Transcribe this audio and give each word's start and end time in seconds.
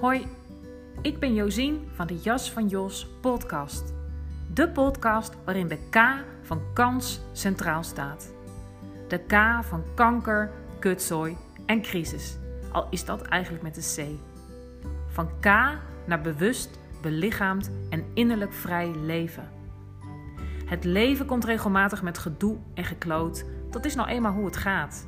Hoi, 0.00 0.26
ik 1.02 1.18
ben 1.18 1.34
Josien 1.34 1.88
van 1.94 2.06
de 2.06 2.18
Jas 2.18 2.52
van 2.52 2.68
Jos 2.68 3.06
podcast. 3.20 3.94
De 4.54 4.68
podcast 4.68 5.34
waarin 5.44 5.68
de 5.68 5.78
K 5.90 5.98
van 6.42 6.60
kans 6.74 7.20
centraal 7.32 7.82
staat. 7.82 8.32
De 9.08 9.18
K 9.18 9.64
van 9.64 9.82
kanker, 9.94 10.50
kutzooi 10.78 11.36
en 11.66 11.82
crisis. 11.82 12.36
Al 12.72 12.86
is 12.90 13.04
dat 13.04 13.22
eigenlijk 13.22 13.62
met 13.62 13.74
de 13.74 13.94
C. 13.94 14.20
Van 15.12 15.28
K 15.40 15.44
naar 16.06 16.20
bewust, 16.22 16.78
belichaamd 17.02 17.70
en 17.90 18.04
innerlijk 18.14 18.52
vrij 18.52 18.90
leven. 18.94 19.50
Het 20.64 20.84
leven 20.84 21.26
komt 21.26 21.44
regelmatig 21.44 22.02
met 22.02 22.18
gedoe 22.18 22.56
en 22.74 22.84
gekloot. 22.84 23.44
Dat 23.70 23.84
is 23.84 23.94
nou 23.94 24.08
eenmaal 24.08 24.32
hoe 24.32 24.46
het 24.46 24.56
gaat. 24.56 25.06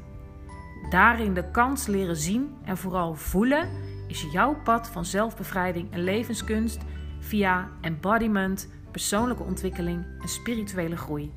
Daarin 0.91 1.35
de 1.35 1.51
kans 1.51 1.87
leren 1.87 2.17
zien 2.17 2.57
en 2.65 2.77
vooral 2.77 3.15
voelen 3.15 3.69
is 4.09 4.27
jouw 4.33 4.55
pad 4.65 4.89
van 4.89 5.05
zelfbevrijding 5.05 5.93
en 5.93 6.05
levenskunst 6.05 6.81
via 7.19 7.71
embodiment, 7.81 8.69
persoonlijke 8.91 9.43
ontwikkeling 9.43 10.05
en 10.21 10.29
spirituele 10.29 10.97
groei. 10.97 11.33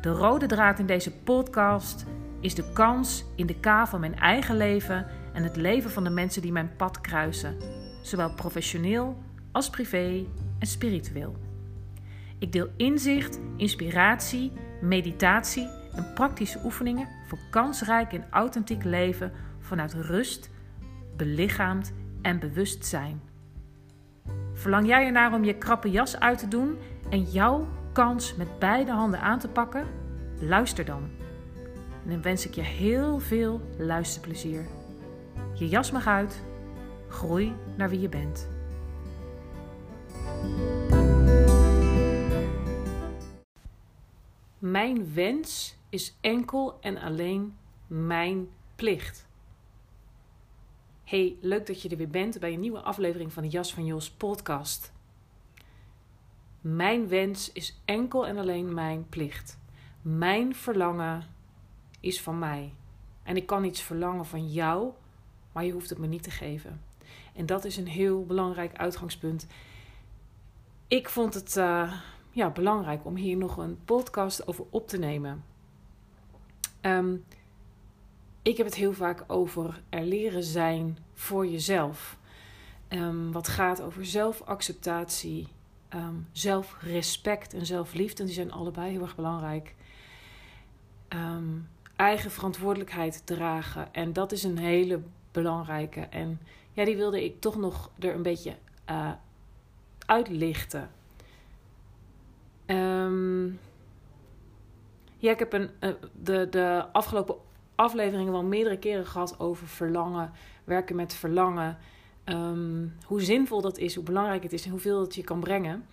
De 0.00 0.10
rode 0.10 0.46
draad 0.46 0.78
in 0.78 0.86
deze 0.86 1.12
podcast 1.12 2.06
is 2.40 2.54
de 2.54 2.72
kans 2.72 3.24
in 3.36 3.46
de 3.46 3.60
K 3.60 3.86
van 3.88 4.00
mijn 4.00 4.18
eigen 4.18 4.56
leven 4.56 5.06
en 5.32 5.42
het 5.42 5.56
leven 5.56 5.90
van 5.90 6.04
de 6.04 6.10
mensen 6.10 6.42
die 6.42 6.52
mijn 6.52 6.76
pad 6.76 7.00
kruisen, 7.00 7.56
zowel 8.02 8.34
professioneel 8.34 9.22
als 9.52 9.70
privé 9.70 10.26
en 10.58 10.66
spiritueel. 10.66 11.36
Ik 12.38 12.52
deel 12.52 12.68
inzicht, 12.76 13.38
inspiratie, 13.56 14.52
meditatie 14.80 15.68
en 15.94 16.12
praktische 16.14 16.60
oefeningen 16.64 17.08
voor 17.26 17.38
kansrijk 17.50 18.12
en 18.12 18.26
authentiek 18.30 18.84
leven 18.84 19.32
vanuit 19.58 19.94
rust, 19.94 20.50
belichaamd 21.22 21.92
en 22.22 22.38
bewustzijn. 22.38 23.22
Verlang 24.52 24.86
jij 24.86 25.06
ernaar 25.06 25.32
om 25.32 25.44
je 25.44 25.58
krappe 25.58 25.90
jas 25.90 26.18
uit 26.18 26.38
te 26.38 26.48
doen 26.48 26.78
en 27.10 27.22
jouw 27.22 27.68
kans 27.92 28.36
met 28.36 28.58
beide 28.58 28.90
handen 28.90 29.20
aan 29.20 29.38
te 29.38 29.48
pakken? 29.48 29.86
Luister 30.40 30.84
dan. 30.84 31.10
En 32.04 32.10
dan 32.10 32.22
wens 32.22 32.46
ik 32.46 32.54
je 32.54 32.62
heel 32.62 33.18
veel 33.18 33.60
luisterplezier. 33.78 34.66
Je 35.54 35.68
jas 35.68 35.90
mag 35.90 36.06
uit. 36.06 36.42
Groei 37.08 37.54
naar 37.76 37.88
wie 37.88 38.00
je 38.00 38.08
bent. 38.08 38.48
Mijn 44.58 45.14
wens 45.14 45.76
is 45.88 46.16
enkel 46.20 46.78
en 46.80 46.98
alleen 46.98 47.56
mijn 47.86 48.48
plicht. 48.74 49.30
Hey, 51.04 51.36
leuk 51.40 51.66
dat 51.66 51.82
je 51.82 51.88
er 51.88 51.96
weer 51.96 52.08
bent 52.08 52.40
bij 52.40 52.52
een 52.52 52.60
nieuwe 52.60 52.80
aflevering 52.80 53.32
van 53.32 53.42
de 53.42 53.48
Jas 53.48 53.74
van 53.74 53.86
Jos 53.86 54.10
podcast. 54.10 54.92
Mijn 56.60 57.08
wens 57.08 57.52
is 57.52 57.80
enkel 57.84 58.26
en 58.26 58.38
alleen 58.38 58.74
mijn 58.74 59.08
plicht. 59.08 59.58
Mijn 60.02 60.54
verlangen 60.54 61.26
is 62.00 62.20
van 62.20 62.38
mij. 62.38 62.72
En 63.22 63.36
ik 63.36 63.46
kan 63.46 63.64
iets 63.64 63.82
verlangen 63.82 64.26
van 64.26 64.52
jou, 64.52 64.92
maar 65.52 65.64
je 65.64 65.72
hoeft 65.72 65.90
het 65.90 65.98
me 65.98 66.06
niet 66.06 66.22
te 66.22 66.30
geven. 66.30 66.80
En 67.34 67.46
dat 67.46 67.64
is 67.64 67.76
een 67.76 67.88
heel 67.88 68.26
belangrijk 68.26 68.76
uitgangspunt. 68.76 69.46
Ik 70.86 71.08
vond 71.08 71.34
het 71.34 71.56
uh, 71.56 71.92
ja, 72.30 72.50
belangrijk 72.50 73.04
om 73.04 73.16
hier 73.16 73.36
nog 73.36 73.56
een 73.56 73.78
podcast 73.84 74.46
over 74.46 74.64
op 74.70 74.88
te 74.88 74.98
nemen. 74.98 75.44
Um, 76.80 77.24
ik 78.42 78.56
heb 78.56 78.66
het 78.66 78.74
heel 78.74 78.92
vaak 78.92 79.24
over 79.26 79.82
er 79.88 80.04
leren 80.04 80.42
zijn 80.42 80.98
voor 81.14 81.46
jezelf. 81.46 82.18
Um, 82.88 83.32
wat 83.32 83.48
gaat 83.48 83.82
over 83.82 84.06
zelfacceptatie, 84.06 85.48
um, 85.94 86.28
zelfrespect 86.32 87.54
en 87.54 87.66
zelfliefde. 87.66 88.24
Die 88.24 88.34
zijn 88.34 88.52
allebei 88.52 88.90
heel 88.90 89.02
erg 89.02 89.16
belangrijk. 89.16 89.74
Um, 91.08 91.68
eigen 91.96 92.30
verantwoordelijkheid 92.30 93.26
dragen. 93.26 93.94
En 93.94 94.12
dat 94.12 94.32
is 94.32 94.44
een 94.44 94.58
hele 94.58 95.00
belangrijke. 95.32 96.00
En 96.00 96.40
ja, 96.72 96.84
die 96.84 96.96
wilde 96.96 97.24
ik 97.24 97.40
toch 97.40 97.56
nog 97.56 97.90
er 97.98 98.14
een 98.14 98.22
beetje 98.22 98.56
uh, 98.90 99.12
uitlichten. 100.06 100.90
ja, 105.18 105.30
ik 105.30 105.38
heb 105.38 105.52
een, 105.52 105.70
uh, 105.80 105.90
de, 106.22 106.46
de 106.50 106.86
afgelopen 106.92 107.36
afleveringen 107.74 108.32
wel 108.32 108.44
meerdere 108.44 108.78
keren 108.78 109.06
gehad 109.06 109.40
over 109.40 109.66
verlangen, 109.66 110.32
werken 110.64 110.96
met 110.96 111.14
verlangen. 111.14 111.78
Ehm, 112.24 112.86
hoe 113.06 113.22
zinvol 113.22 113.60
dat 113.60 113.78
is, 113.78 113.94
hoe 113.94 114.04
belangrijk 114.04 114.42
het 114.42 114.52
is 114.52 114.64
en 114.64 114.70
hoeveel 114.70 115.00
het 115.00 115.14
je 115.14 115.24
kan 115.24 115.40
brengen. 115.40 115.86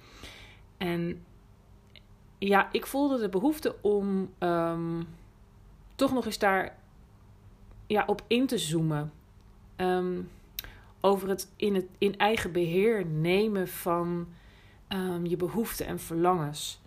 En 0.77 1.23
ja, 2.37 2.69
ik 2.71 2.85
voelde 2.85 3.19
de 3.19 3.29
behoefte 3.29 3.75
om 3.81 4.33
um, 4.39 5.07
toch 5.95 6.13
nog 6.13 6.25
eens 6.25 6.39
daar 6.39 6.77
ja, 7.87 8.03
op 8.05 8.23
in 8.27 8.47
te 8.47 8.57
zoomen. 8.57 9.11
Um, 9.77 10.29
over 11.01 11.29
het 11.29 11.51
in, 11.55 11.75
het 11.75 11.85
in 11.97 12.17
eigen 12.17 12.51
beheer 12.51 13.05
nemen 13.05 13.67
van 13.67 14.27
je 15.23 15.37
behoeften 15.37 15.85
en 15.85 15.99
verlangens. 15.99 16.81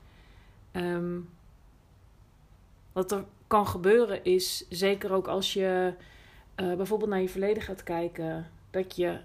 wat 2.93 3.13
er 3.13 3.25
kan 3.53 3.67
gebeuren 3.67 4.25
is, 4.25 4.67
zeker 4.69 5.13
ook 5.13 5.29
als 5.29 5.53
je 5.53 5.95
uh, 6.57 6.75
bijvoorbeeld 6.75 7.11
naar 7.11 7.21
je 7.21 7.29
verleden 7.29 7.63
gaat 7.63 7.83
kijken, 7.83 8.51
dat 8.71 8.97
je, 8.97 9.21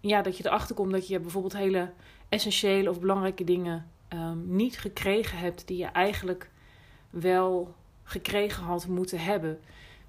ja, 0.00 0.22
dat 0.22 0.36
je 0.36 0.46
erachter 0.46 0.74
komt 0.74 0.92
dat 0.92 1.08
je 1.08 1.20
bijvoorbeeld 1.20 1.56
hele 1.56 1.90
essentiële 2.28 2.90
of 2.90 3.00
belangrijke 3.00 3.44
dingen 3.44 3.90
um, 4.08 4.56
niet 4.56 4.78
gekregen 4.78 5.38
hebt 5.38 5.66
die 5.66 5.76
je 5.76 5.86
eigenlijk 5.86 6.50
wel 7.10 7.74
gekregen 8.02 8.62
had 8.62 8.86
moeten 8.86 9.18
hebben. 9.18 9.60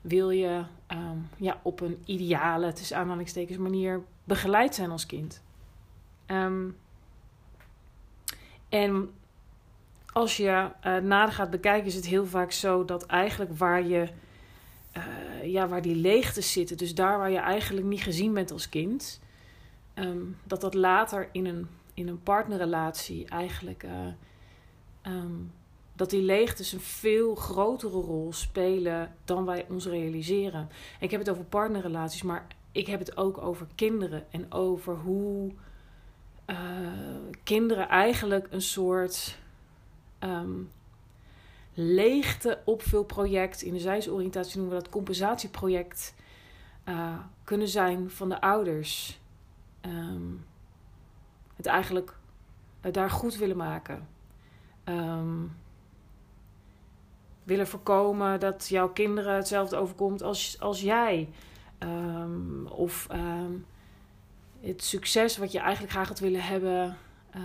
Wil 0.01 0.29
je 0.29 0.63
um, 0.91 1.29
ja, 1.37 1.59
op 1.63 1.81
een 1.81 2.01
ideale, 2.05 2.73
tussen 2.73 2.97
aanhalingstekens, 2.97 3.57
manier 3.57 4.03
begeleid 4.23 4.75
zijn 4.75 4.91
als 4.91 5.05
kind. 5.05 5.41
Um, 6.27 6.77
en 8.69 9.09
als 10.15 10.37
je 10.37 10.69
uh, 10.85 10.97
nader 10.97 11.33
gaat 11.33 11.49
bekijken, 11.49 11.87
is 11.87 11.95
het 11.95 12.05
heel 12.05 12.25
vaak 12.25 12.51
zo 12.51 12.85
dat 12.85 13.05
eigenlijk 13.05 13.57
waar 13.57 13.85
je. 13.85 14.07
Uh, 14.97 15.51
ja, 15.51 15.67
waar 15.67 15.81
die 15.81 15.95
leegtes 15.95 16.51
zitten, 16.51 16.77
dus 16.77 16.95
daar 16.95 17.17
waar 17.17 17.31
je 17.31 17.37
eigenlijk 17.37 17.85
niet 17.85 18.01
gezien 18.01 18.33
bent 18.33 18.51
als 18.51 18.69
kind, 18.69 19.21
um, 19.95 20.37
dat 20.43 20.61
dat 20.61 20.73
later 20.73 21.29
in 21.31 21.45
een, 21.45 21.67
in 21.93 22.07
een 22.07 22.23
partnerrelatie 22.23 23.27
eigenlijk. 23.27 23.83
Uh, 23.83 25.13
um, 25.13 25.51
dat 25.93 26.09
die 26.09 26.21
leegtes 26.21 26.71
een 26.71 26.79
veel 26.79 27.35
grotere 27.35 27.99
rol 27.99 28.33
spelen 28.33 29.15
dan 29.25 29.45
wij 29.45 29.65
ons 29.69 29.85
realiseren. 29.85 30.69
ik 30.99 31.11
heb 31.11 31.19
het 31.19 31.29
over 31.29 31.43
partnerrelaties, 31.43 32.23
maar 32.23 32.47
ik 32.71 32.87
heb 32.87 32.99
het 32.99 33.17
ook 33.17 33.37
over 33.37 33.67
kinderen 33.75 34.25
en 34.31 34.51
over 34.51 34.95
hoe 34.95 35.51
kinderen 37.43 37.89
eigenlijk 37.89 38.47
een 38.49 38.61
soort 38.61 39.43
um, 40.19 40.69
leegte 41.73 42.61
opvulproject. 42.65 43.61
In 43.61 43.73
de 43.73 43.79
zijsoriëntatie 43.79 44.57
noemen 44.57 44.75
we 44.75 44.83
dat 44.83 44.91
compensatieproject. 44.91 46.15
Uh, 46.85 47.19
kunnen 47.43 47.67
zijn 47.67 48.09
van 48.09 48.29
de 48.29 48.41
ouders. 48.41 49.19
Um, 49.81 50.45
het 51.55 51.65
eigenlijk 51.65 52.17
uh, 52.85 52.91
daar 52.91 53.09
goed 53.09 53.35
willen 53.35 53.57
maken. 53.57 54.07
Um, 54.85 55.55
willen 57.43 57.67
voorkomen 57.67 58.39
dat 58.39 58.67
jouw 58.67 58.89
kinderen 58.89 59.35
hetzelfde 59.35 59.75
overkomt 59.75 60.21
als, 60.21 60.59
als 60.59 60.81
jij. 60.81 61.29
Of 62.69 63.07
het 64.61 64.83
succes 64.83 65.37
wat 65.37 65.51
je 65.51 65.59
eigenlijk 65.59 65.91
graag 65.91 66.07
had 66.07 66.19
willen 66.19 66.43
hebben. 66.43 66.97
Uh, 67.35 67.41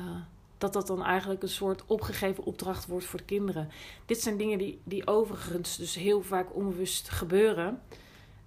dat 0.61 0.73
dat 0.73 0.87
dan 0.87 1.05
eigenlijk 1.05 1.43
een 1.43 1.49
soort 1.49 1.87
opgegeven 1.87 2.45
opdracht 2.45 2.87
wordt 2.87 3.07
voor 3.07 3.19
de 3.19 3.25
kinderen. 3.25 3.69
Dit 4.07 4.21
zijn 4.21 4.37
dingen 4.37 4.59
die, 4.59 4.81
die 4.85 5.07
overigens 5.07 5.77
dus 5.77 5.95
heel 5.95 6.23
vaak 6.23 6.55
onbewust 6.55 7.11
gebeuren. 7.11 7.81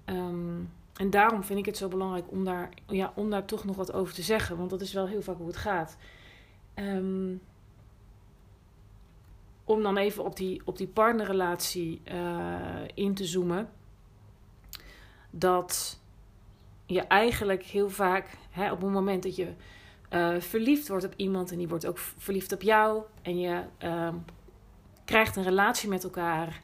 Um, 0.05 0.71
en 0.93 1.09
daarom 1.09 1.43
vind 1.43 1.59
ik 1.59 1.65
het 1.65 1.77
zo 1.77 1.87
belangrijk 1.87 2.31
om 2.31 2.43
daar, 2.43 2.69
ja, 2.87 3.11
om 3.15 3.29
daar 3.29 3.45
toch 3.45 3.63
nog 3.63 3.75
wat 3.75 3.93
over 3.93 4.13
te 4.13 4.21
zeggen. 4.21 4.57
Want 4.57 4.69
dat 4.69 4.81
is 4.81 4.93
wel 4.93 5.07
heel 5.07 5.21
vaak 5.21 5.37
hoe 5.37 5.47
het 5.47 5.57
gaat. 5.57 5.97
Um, 6.75 7.41
om 9.63 9.83
dan 9.83 9.97
even 9.97 10.23
op 10.23 10.35
die, 10.35 10.61
op 10.65 10.77
die 10.77 10.87
partnerrelatie 10.87 12.01
uh, 12.11 12.55
in 12.93 13.13
te 13.13 13.25
zoomen. 13.25 13.69
Dat 15.29 15.99
je 16.85 17.01
eigenlijk 17.01 17.63
heel 17.63 17.89
vaak, 17.89 18.37
hè, 18.49 18.71
op 18.71 18.81
het 18.81 18.91
moment 18.91 19.23
dat 19.23 19.35
je 19.35 19.53
uh, 20.13 20.39
verliefd 20.39 20.87
wordt 20.87 21.05
op 21.05 21.13
iemand 21.15 21.51
en 21.51 21.57
die 21.57 21.67
wordt 21.67 21.85
ook 21.85 21.97
verliefd 21.97 22.51
op 22.51 22.61
jou 22.61 23.03
en 23.21 23.39
je 23.39 23.63
uh, 23.83 24.13
krijgt 25.05 25.35
een 25.35 25.43
relatie 25.43 25.89
met 25.89 26.03
elkaar, 26.03 26.61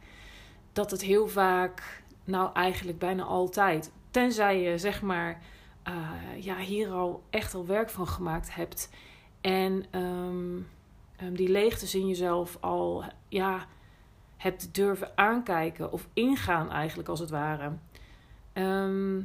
dat 0.74 0.92
het 0.92 1.02
heel 1.02 1.28
vaak, 1.28 2.04
nou 2.24 2.54
eigenlijk 2.54 3.00
bijna 3.00 3.24
altijd, 3.24 3.92
tenzij 4.12 4.62
je 4.62 4.78
zeg 4.78 5.02
maar 5.02 5.42
ja, 6.40 6.58
hier 6.58 6.90
al 6.90 7.24
echt 7.30 7.54
al 7.54 7.66
werk 7.66 7.90
van 7.90 8.08
gemaakt 8.08 8.56
hebt. 8.56 8.90
En 9.42 9.86
ehm, 9.90 10.58
ehm, 11.16 11.34
die 11.34 11.50
leegtes 11.50 11.96
in 11.96 12.08
jezelf 12.08 12.58
al 12.60 13.04
ja, 13.28 13.68
hebt 14.38 14.76
durven 14.76 15.18
aankijken 15.18 15.92
of 15.92 16.08
ingaan, 16.14 16.72
eigenlijk 16.72 17.10
als 17.10 17.20
het 17.20 17.30
ware. 17.30 17.72
Ehm, 18.54 19.22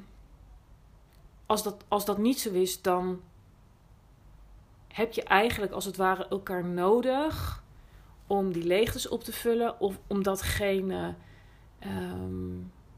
als, 1.46 1.62
dat, 1.62 1.84
als 1.88 2.04
dat 2.04 2.18
niet 2.18 2.40
zo 2.40 2.50
is, 2.50 2.82
dan 2.82 3.20
heb 4.94 5.12
je 5.12 5.22
eigenlijk 5.22 5.72
als 5.72 5.84
het 5.84 5.96
ware 5.96 6.28
elkaar 6.28 6.64
nodig 6.64 7.62
om 8.26 8.52
die 8.52 8.64
leegtes 8.64 9.08
op 9.08 9.24
te 9.24 9.32
vullen 9.32 9.80
of 9.80 9.98
om 10.06 10.22
datgene 10.22 11.14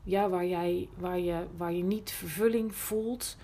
ja, 0.02 0.28
waar, 0.28 0.46
jij, 0.46 0.88
waar, 0.96 1.18
je, 1.18 1.46
waar 1.56 1.72
je 1.72 1.82
niet 1.82 2.10
vervulling 2.10 2.74
voelt, 2.74 3.36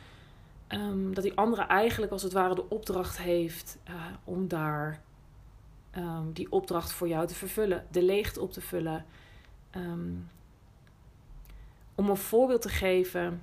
Ehm, 0.72 1.12
dat 1.12 1.25
die 1.25 1.37
andere 1.37 1.62
eigenlijk 1.62 2.12
als 2.12 2.22
het 2.22 2.32
ware 2.32 2.54
de 2.54 2.69
opdracht 2.69 3.19
heeft 3.19 3.78
uh, 3.88 3.94
om 4.25 4.49
daar 4.49 5.02
um, 5.96 6.32
die 6.32 6.52
opdracht 6.52 6.93
voor 6.93 7.08
jou 7.08 7.26
te 7.26 7.34
vervullen, 7.34 7.87
de 7.90 8.02
leegte 8.02 8.40
op 8.40 8.52
te 8.52 8.60
vullen. 8.60 9.04
Om 11.94 12.08
een 12.08 12.16
voorbeeld 12.16 12.62
te 12.62 12.69
geven, 12.69 13.43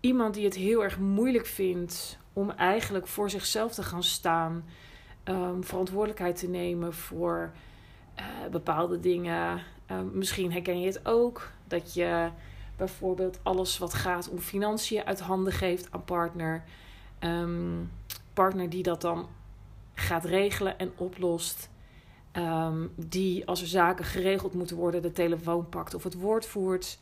iemand 0.00 0.34
die 0.34 0.44
het 0.44 0.54
heel 0.54 0.82
erg 0.82 0.98
moeilijk 0.98 1.46
vindt 1.46 2.18
om 2.32 2.50
eigenlijk 2.50 3.06
voor 3.06 3.30
zichzelf 3.30 3.74
te 3.74 3.82
gaan 3.82 4.02
staan, 4.02 4.64
verantwoordelijkheid 5.60 6.36
te 6.36 6.48
nemen 6.48 6.94
voor 6.94 7.50
uh, 8.18 8.24
bepaalde 8.50 9.00
dingen. 9.00 9.62
misschien 10.12 10.52
herken 10.52 10.80
je 10.80 10.86
het 10.86 11.06
ook 11.06 11.50
dat 11.68 11.94
je 11.94 12.30
bijvoorbeeld 12.76 13.38
alles 13.42 13.78
wat 13.78 13.94
gaat 13.94 14.28
om 14.28 14.38
financiën 14.38 15.04
uit 15.04 15.20
handen 15.20 15.52
geeft 15.52 15.90
aan 15.90 16.04
partner. 16.04 16.64
Um, 17.20 17.90
partner 18.32 18.70
die 18.70 18.82
dat 18.82 19.00
dan 19.00 19.28
gaat 19.94 20.24
regelen 20.24 20.78
en 20.78 20.92
oplost. 20.96 21.70
Ehm, 22.32 22.86
die 22.96 23.46
als 23.46 23.60
er 23.60 23.66
zaken 23.66 24.04
geregeld 24.04 24.54
moeten 24.54 24.76
worden, 24.76 25.02
de 25.02 25.12
telefoon 25.12 25.68
pakt 25.68 25.94
of 25.94 26.04
het 26.04 26.14
woord 26.14 26.46
voert. 26.46 26.98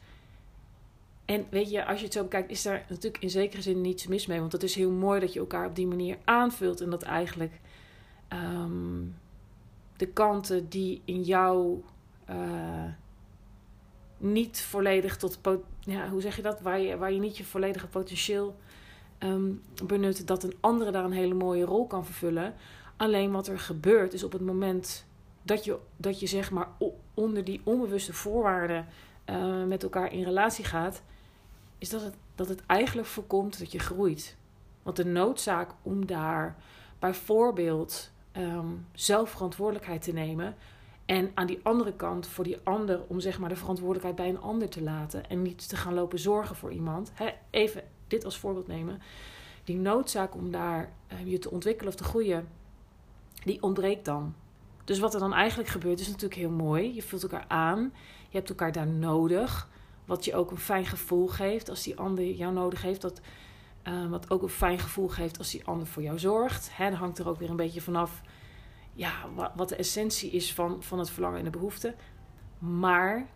En 1.29 1.47
weet 1.51 1.71
je, 1.71 1.85
als 1.85 1.99
je 1.99 2.05
het 2.05 2.15
zo 2.15 2.23
bekijkt, 2.23 2.51
is 2.51 2.63
daar 2.63 2.85
natuurlijk 2.89 3.23
in 3.23 3.31
zekere 3.31 3.63
zin 3.63 3.81
niets 3.81 4.07
mis 4.07 4.27
mee. 4.27 4.41
Want 4.41 4.53
het 4.53 4.63
is 4.63 4.75
heel 4.75 4.91
mooi 4.91 5.21
dat 5.21 5.33
je 5.33 5.41
elkaar 5.41 5.67
op 5.67 5.75
die 5.75 5.87
manier 5.87 6.19
aanvult. 6.25 6.81
En 6.81 6.91
dat 6.91 7.03
eigenlijk 7.03 7.61
ehm, 8.29 9.03
de 9.97 10.07
kanten 10.07 10.69
die 10.69 11.03
in 11.05 11.23
jou 11.23 11.83
uh, 12.31 12.85
niet 14.19 14.61
volledig 14.61 15.17
tot, 15.17 15.39
ja, 15.81 16.09
hoe 16.09 16.21
zeg 16.21 16.37
je 16.37 16.43
dat, 16.43 16.61
waar 16.61 16.81
je, 16.81 16.97
waar 16.97 17.13
je 17.13 17.21
niet 17.21 17.37
je 17.37 17.45
volledige 17.45 17.87
potentieel 17.87 18.57
um, 19.19 19.63
benut, 19.87 20.27
dat 20.27 20.43
een 20.43 20.57
andere 20.61 20.91
daar 20.91 21.05
een 21.05 21.13
hele 21.13 21.35
mooie 21.35 21.65
rol 21.65 21.87
kan 21.87 22.05
vervullen. 22.05 22.55
Alleen 22.97 23.31
wat 23.31 23.47
er 23.47 23.59
gebeurt 23.59 24.13
is 24.13 24.25
op 24.25 24.33
het 24.33 24.43
moment 24.43 25.07
dat 25.43 25.65
je, 25.65 25.79
dat 25.97 26.21
je 26.21 26.27
zeg 26.27 26.51
maar 26.51 26.69
onder 27.15 27.45
die 27.45 27.61
onbewuste 27.65 28.13
voorwaarden 28.13 28.87
uh, 29.31 29.65
met 29.65 29.83
elkaar 29.83 30.13
in 30.13 30.25
relatie 30.25 30.65
gaat, 30.65 31.03
is 31.79 31.89
dat 31.89 32.03
het, 32.03 32.15
dat 32.35 32.49
het 32.49 32.67
eigenlijk 32.67 33.09
voorkomt 33.09 33.59
dat 33.59 33.73
je 33.73 33.79
groeit. 33.79 34.37
Want 34.83 34.97
de 34.97 35.05
noodzaak 35.05 35.71
om 35.83 36.07
daar 36.07 36.57
bijvoorbeeld 36.99 38.11
um, 38.37 38.87
zelf 38.93 39.31
verantwoordelijkheid 39.31 40.03
te 40.03 40.13
nemen, 40.13 40.57
en 41.09 41.31
aan 41.35 41.47
die 41.47 41.61
andere 41.63 41.93
kant, 41.93 42.27
voor 42.27 42.45
die 42.45 42.59
ander, 42.63 43.01
om 43.07 43.21
zeg 43.21 43.39
maar 43.39 43.49
de 43.49 43.57
verantwoordelijkheid 43.57 44.17
bij 44.17 44.29
een 44.29 44.41
ander 44.41 44.69
te 44.69 44.83
laten. 44.83 45.29
En 45.29 45.43
niet 45.43 45.69
te 45.69 45.77
gaan 45.77 45.95
lopen 45.95 46.19
zorgen 46.19 46.57
voor 46.57 46.73
iemand. 46.73 47.13
even 47.51 47.83
dit 48.09 48.25
als 48.25 48.39
voorbeeld 48.39 48.67
nemen. 48.67 49.01
Die 49.65 49.77
noodzaak 49.77 50.35
om 50.35 50.51
daar 50.51 50.93
uh, 51.13 51.27
je 51.27 51.39
te 51.39 51.51
ontwikkelen 51.51 51.93
of 51.93 51.99
te 51.99 52.05
groeien, 52.05 52.49
die 53.45 53.63
ontbreekt 53.63 54.05
dan. 54.05 54.35
Dus 54.85 54.99
wat 54.99 55.15
er 55.15 55.21
dan 55.21 55.33
eigenlijk 55.33 55.69
gebeurt, 55.69 56.01
is 56.01 56.07
natuurlijk 56.07 56.41
heel 56.41 56.51
mooi. 56.51 56.95
Je 56.95 57.03
vult 57.03 57.23
elkaar 57.23 57.45
aan. 57.49 57.93
Je 58.29 58.37
hebt 58.37 58.49
elkaar 58.49 58.73
daar 58.73 58.87
nodig. 58.87 59.69
Wat 60.08 60.25
je 60.25 60.34
ook 60.34 60.50
een 60.50 60.58
fijn 60.58 60.87
gevoel 60.87 61.26
geeft 61.26 61.69
als 61.69 61.82
die 61.82 61.99
ander 61.99 62.25
jou 62.25 62.52
nodig 62.52 62.82
heeft. 62.82 63.00
Dat, 63.00 63.20
uh, 63.84 64.10
wat 64.10 64.31
ook 64.31 64.43
een 64.43 64.49
fijn 64.49 64.78
gevoel 64.78 65.08
geeft 65.08 65.38
als 65.38 65.50
die 65.50 65.66
ander 65.66 65.87
voor 65.87 66.02
jou 66.02 66.19
zorgt. 66.19 66.76
Hè, 66.76 66.90
hangt 66.90 67.19
er 67.19 67.28
ook 67.28 67.38
weer 67.38 67.50
een 67.50 67.56
beetje 67.56 67.81
vanaf 67.81 68.22
ja, 68.93 69.12
wat 69.55 69.69
de 69.69 69.76
essentie 69.76 70.31
is 70.31 70.55
van, 70.55 70.82
van 70.82 70.99
het 70.99 71.10
verlangen 71.10 71.38
en 71.38 71.44
de 71.44 71.50
behoefte. 71.50 71.94
Maar 72.58 73.26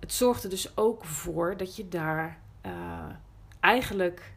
het 0.00 0.12
zorgt 0.12 0.44
er 0.44 0.50
dus 0.50 0.76
ook 0.76 1.04
voor 1.04 1.56
dat 1.56 1.76
je 1.76 1.88
daar 1.88 2.40
uh, 2.66 2.72
eigenlijk 3.60 4.34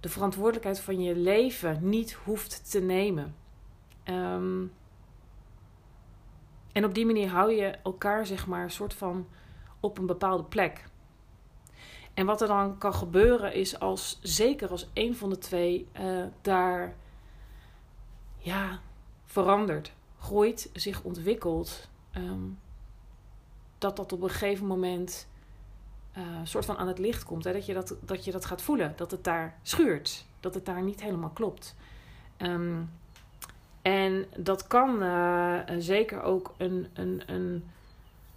de 0.00 0.08
verantwoordelijkheid 0.08 0.80
van 0.80 1.02
je 1.02 1.16
leven 1.16 1.88
niet 1.88 2.12
hoeft 2.12 2.70
te 2.70 2.80
nemen. 2.80 3.34
Um, 4.04 4.72
en 6.72 6.84
op 6.84 6.94
die 6.94 7.06
manier 7.06 7.28
hou 7.28 7.52
je 7.52 7.66
elkaar, 7.66 8.26
zeg 8.26 8.46
maar, 8.46 8.62
een 8.62 8.70
soort 8.70 8.94
van 8.94 9.26
op 9.82 9.98
een 9.98 10.06
bepaalde 10.06 10.44
plek. 10.44 10.84
En 12.14 12.26
wat 12.26 12.40
er 12.40 12.48
dan 12.48 12.78
kan 12.78 12.94
gebeuren 12.94 13.54
is 13.54 13.78
als, 13.78 14.18
zeker 14.22 14.70
als 14.70 14.88
een 14.92 15.16
van 15.16 15.30
de 15.30 15.38
twee 15.38 15.88
uh, 16.00 16.24
daar, 16.40 16.94
ja, 18.38 18.80
verandert, 19.24 19.92
groeit, 20.18 20.70
zich 20.72 21.02
ontwikkelt, 21.02 21.88
ehm, 22.10 22.40
dat 23.78 23.96
dat 23.96 24.12
op 24.12 24.22
een 24.22 24.30
gegeven 24.30 24.66
moment 24.66 25.28
uh, 26.18 26.24
soort 26.44 26.64
van 26.64 26.76
aan 26.76 26.88
het 26.88 26.98
licht 26.98 27.24
komt. 27.24 27.44
Hè? 27.44 27.52
Dat, 27.52 27.66
je 27.66 27.74
dat, 27.74 27.94
dat 28.00 28.24
je 28.24 28.32
dat 28.32 28.44
gaat 28.44 28.62
voelen, 28.62 28.92
dat 28.96 29.10
het 29.10 29.24
daar 29.24 29.58
schuurt, 29.62 30.24
dat 30.40 30.54
het 30.54 30.66
daar 30.66 30.82
niet 30.82 31.02
helemaal 31.02 31.30
klopt. 31.30 31.74
Ehm, 32.36 32.82
en 33.82 34.26
dat 34.36 34.66
kan 34.66 35.02
uh, 35.02 35.60
zeker 35.78 36.22
ook 36.22 36.54
een, 36.56 36.88
een, 36.92 37.22
een 37.26 37.70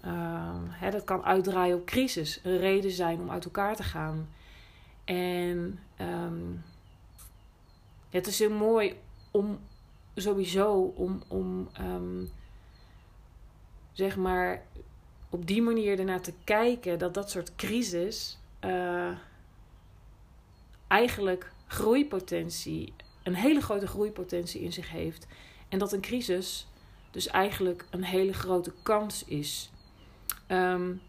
uh, 0.05 0.55
hè, 0.69 0.91
dat 0.91 1.03
kan 1.03 1.23
uitdraaien 1.23 1.77
op 1.77 1.85
crisis, 1.85 2.39
een 2.43 2.57
reden 2.57 2.91
zijn 2.91 3.19
om 3.19 3.31
uit 3.31 3.45
elkaar 3.45 3.75
te 3.75 3.83
gaan. 3.83 4.29
En 5.03 5.79
um, 6.01 6.63
het 8.09 8.27
is 8.27 8.39
heel 8.39 8.51
mooi 8.51 8.97
om 9.31 9.59
sowieso 10.15 10.93
om, 10.95 11.23
om 11.27 11.69
um, 11.81 12.31
zeg 13.91 14.17
maar 14.17 14.63
op 15.29 15.47
die 15.47 15.61
manier 15.61 15.99
ernaar 15.99 16.21
te 16.21 16.33
kijken 16.43 16.99
dat 16.99 17.13
dat 17.13 17.29
soort 17.29 17.55
crisis 17.55 18.37
uh, 18.65 19.11
eigenlijk 20.87 21.51
groeipotentie, 21.67 22.93
een 23.23 23.35
hele 23.35 23.61
grote 23.61 23.87
groeipotentie 23.87 24.61
in 24.61 24.73
zich 24.73 24.89
heeft. 24.89 25.27
En 25.69 25.79
dat 25.79 25.93
een 25.93 26.01
crisis 26.01 26.67
dus 27.11 27.27
eigenlijk 27.27 27.85
een 27.89 28.03
hele 28.03 28.33
grote 28.33 28.73
kans 28.83 29.25
is. 29.25 29.71
Um, 30.47 31.01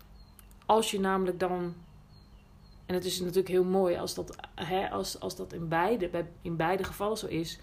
als 0.66 0.90
je 0.90 1.00
namelijk 1.00 1.40
dan 1.40 1.74
en 2.86 2.94
het 2.94 3.04
is 3.04 3.20
natuurlijk 3.20 3.48
heel 3.48 3.64
mooi 3.64 3.96
als 3.96 4.14
dat, 4.14 4.36
hè, 4.54 4.90
als, 4.90 5.20
als 5.20 5.36
dat 5.36 5.52
in, 5.52 5.68
beide, 5.68 6.10
in 6.42 6.56
beide 6.56 6.84
gevallen 6.84 7.18
zo 7.18 7.26
is 7.26 7.58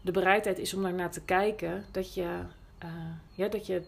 de 0.00 0.12
bereidheid 0.12 0.58
is 0.58 0.74
om 0.74 0.82
daar 0.82 0.94
naar 0.94 1.10
te 1.10 1.20
kijken, 1.20 1.84
dat 1.90 2.14
je, 2.14 2.38
uh, 2.84 2.90
ja, 3.34 3.48
dat 3.48 3.66
je 3.66 3.82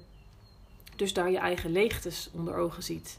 dus 0.96 1.12
daar 1.12 1.30
je 1.30 1.38
eigen 1.38 1.72
leegtes 1.72 2.30
onder 2.32 2.54
ogen 2.56 2.82
ziet. 2.82 3.18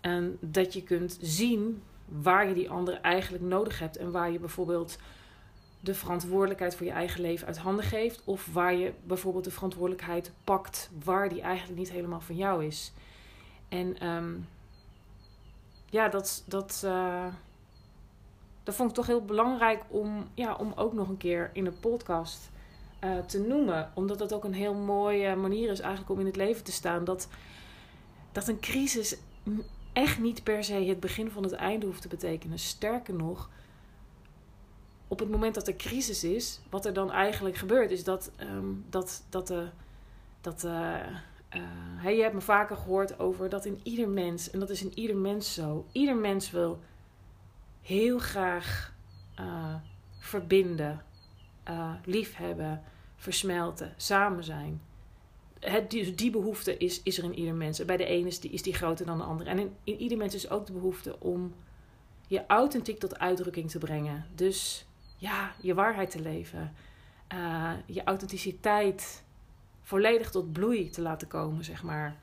En 0.00 0.36
dat 0.40 0.72
je 0.72 0.82
kunt 0.82 1.18
zien 1.20 1.82
waar 2.06 2.48
je 2.48 2.54
die 2.54 2.70
andere 2.70 2.96
eigenlijk 2.96 3.44
nodig 3.44 3.78
hebt 3.78 3.96
en 3.96 4.10
waar 4.10 4.30
je 4.30 4.38
bijvoorbeeld 4.38 4.98
de 5.80 5.94
verantwoordelijkheid 5.94 6.74
voor 6.74 6.86
je 6.86 6.92
eigen 6.92 7.20
leven 7.20 7.46
uit 7.46 7.58
handen 7.58 7.84
geeft, 7.84 8.22
of 8.24 8.48
waar 8.52 8.74
je 8.74 8.92
bijvoorbeeld 9.04 9.44
de 9.44 9.50
verantwoordelijkheid 9.50 10.32
pakt 10.44 10.90
waar 11.04 11.28
die 11.28 11.40
eigenlijk 11.40 11.78
niet 11.78 11.90
helemaal 11.90 12.20
van 12.20 12.36
jou 12.36 12.64
is. 12.66 12.92
En 13.72 14.06
um, 14.06 14.48
ja, 15.90 16.08
dat, 16.08 16.44
dat, 16.46 16.82
uh, 16.84 17.26
dat 18.62 18.74
vond 18.74 18.88
ik 18.88 18.94
toch 18.94 19.06
heel 19.06 19.24
belangrijk 19.24 19.82
om, 19.88 20.28
ja, 20.34 20.54
om 20.54 20.72
ook 20.76 20.92
nog 20.92 21.08
een 21.08 21.16
keer 21.16 21.50
in 21.52 21.64
de 21.64 21.72
podcast 21.72 22.50
uh, 23.04 23.18
te 23.18 23.40
noemen. 23.40 23.90
Omdat 23.94 24.18
dat 24.18 24.32
ook 24.32 24.44
een 24.44 24.54
heel 24.54 24.74
mooie 24.74 25.36
manier 25.36 25.70
is 25.70 25.80
eigenlijk 25.80 26.10
om 26.10 26.20
in 26.20 26.26
het 26.26 26.36
leven 26.36 26.64
te 26.64 26.72
staan. 26.72 27.04
Dat, 27.04 27.28
dat 28.32 28.48
een 28.48 28.60
crisis 28.60 29.16
echt 29.92 30.18
niet 30.18 30.42
per 30.42 30.64
se 30.64 30.74
het 30.74 31.00
begin 31.00 31.30
van 31.30 31.42
het 31.42 31.52
einde 31.52 31.86
hoeft 31.86 32.02
te 32.02 32.08
betekenen. 32.08 32.58
Sterker 32.58 33.14
nog, 33.14 33.50
op 35.08 35.18
het 35.18 35.30
moment 35.30 35.54
dat 35.54 35.68
er 35.68 35.76
crisis 35.76 36.24
is, 36.24 36.60
wat 36.70 36.86
er 36.86 36.92
dan 36.92 37.10
eigenlijk 37.10 37.56
gebeurt, 37.56 37.90
is 37.90 38.04
dat, 38.04 38.30
um, 38.40 38.84
dat, 38.90 39.22
dat 39.28 39.46
de. 39.46 39.68
Dat, 40.40 40.66
uh, 41.56 42.16
je 42.16 42.22
hebt 42.22 42.34
me 42.34 42.40
vaker 42.40 42.76
gehoord 42.76 43.18
over 43.18 43.48
dat 43.48 43.64
in 43.64 43.80
ieder 43.82 44.08
mens, 44.08 44.50
en 44.50 44.58
dat 44.60 44.70
is 44.70 44.82
in 44.82 44.98
ieder 44.98 45.16
mens 45.16 45.54
zo, 45.54 45.86
ieder 45.92 46.16
mens 46.16 46.50
wil 46.50 46.80
heel 47.80 48.18
graag 48.18 48.94
uh, 49.40 49.74
verbinden, 50.18 51.04
uh, 51.68 51.94
liefhebben, 52.04 52.82
versmelten, 53.16 53.94
samen 53.96 54.44
zijn. 54.44 54.80
Het, 55.60 55.90
die, 55.90 56.14
die 56.14 56.30
behoefte 56.30 56.76
is, 56.76 57.02
is 57.02 57.18
er 57.18 57.24
in 57.24 57.38
ieder 57.38 57.54
mens. 57.54 57.84
Bij 57.84 57.96
de 57.96 58.04
ene 58.04 58.26
is 58.26 58.40
die, 58.40 58.50
is 58.50 58.62
die 58.62 58.74
groter 58.74 59.06
dan 59.06 59.18
de 59.18 59.24
andere. 59.24 59.50
En 59.50 59.58
in, 59.58 59.76
in 59.84 59.96
ieder 59.98 60.18
mens 60.18 60.34
is 60.34 60.50
ook 60.50 60.66
de 60.66 60.72
behoefte 60.72 61.20
om 61.20 61.54
je 62.26 62.46
authentiek 62.46 62.98
tot 62.98 63.18
uitdrukking 63.18 63.70
te 63.70 63.78
brengen. 63.78 64.26
Dus 64.34 64.86
ja, 65.16 65.52
je 65.60 65.74
waarheid 65.74 66.10
te 66.10 66.20
leven. 66.20 66.74
Je 67.86 68.04
authenticiteit 68.04 69.24
volledig 69.82 70.30
tot 70.30 70.52
bloei 70.52 70.90
te 70.90 71.00
laten 71.00 71.28
komen, 71.28 71.64
zeg 71.64 71.82
maar. 71.82 72.16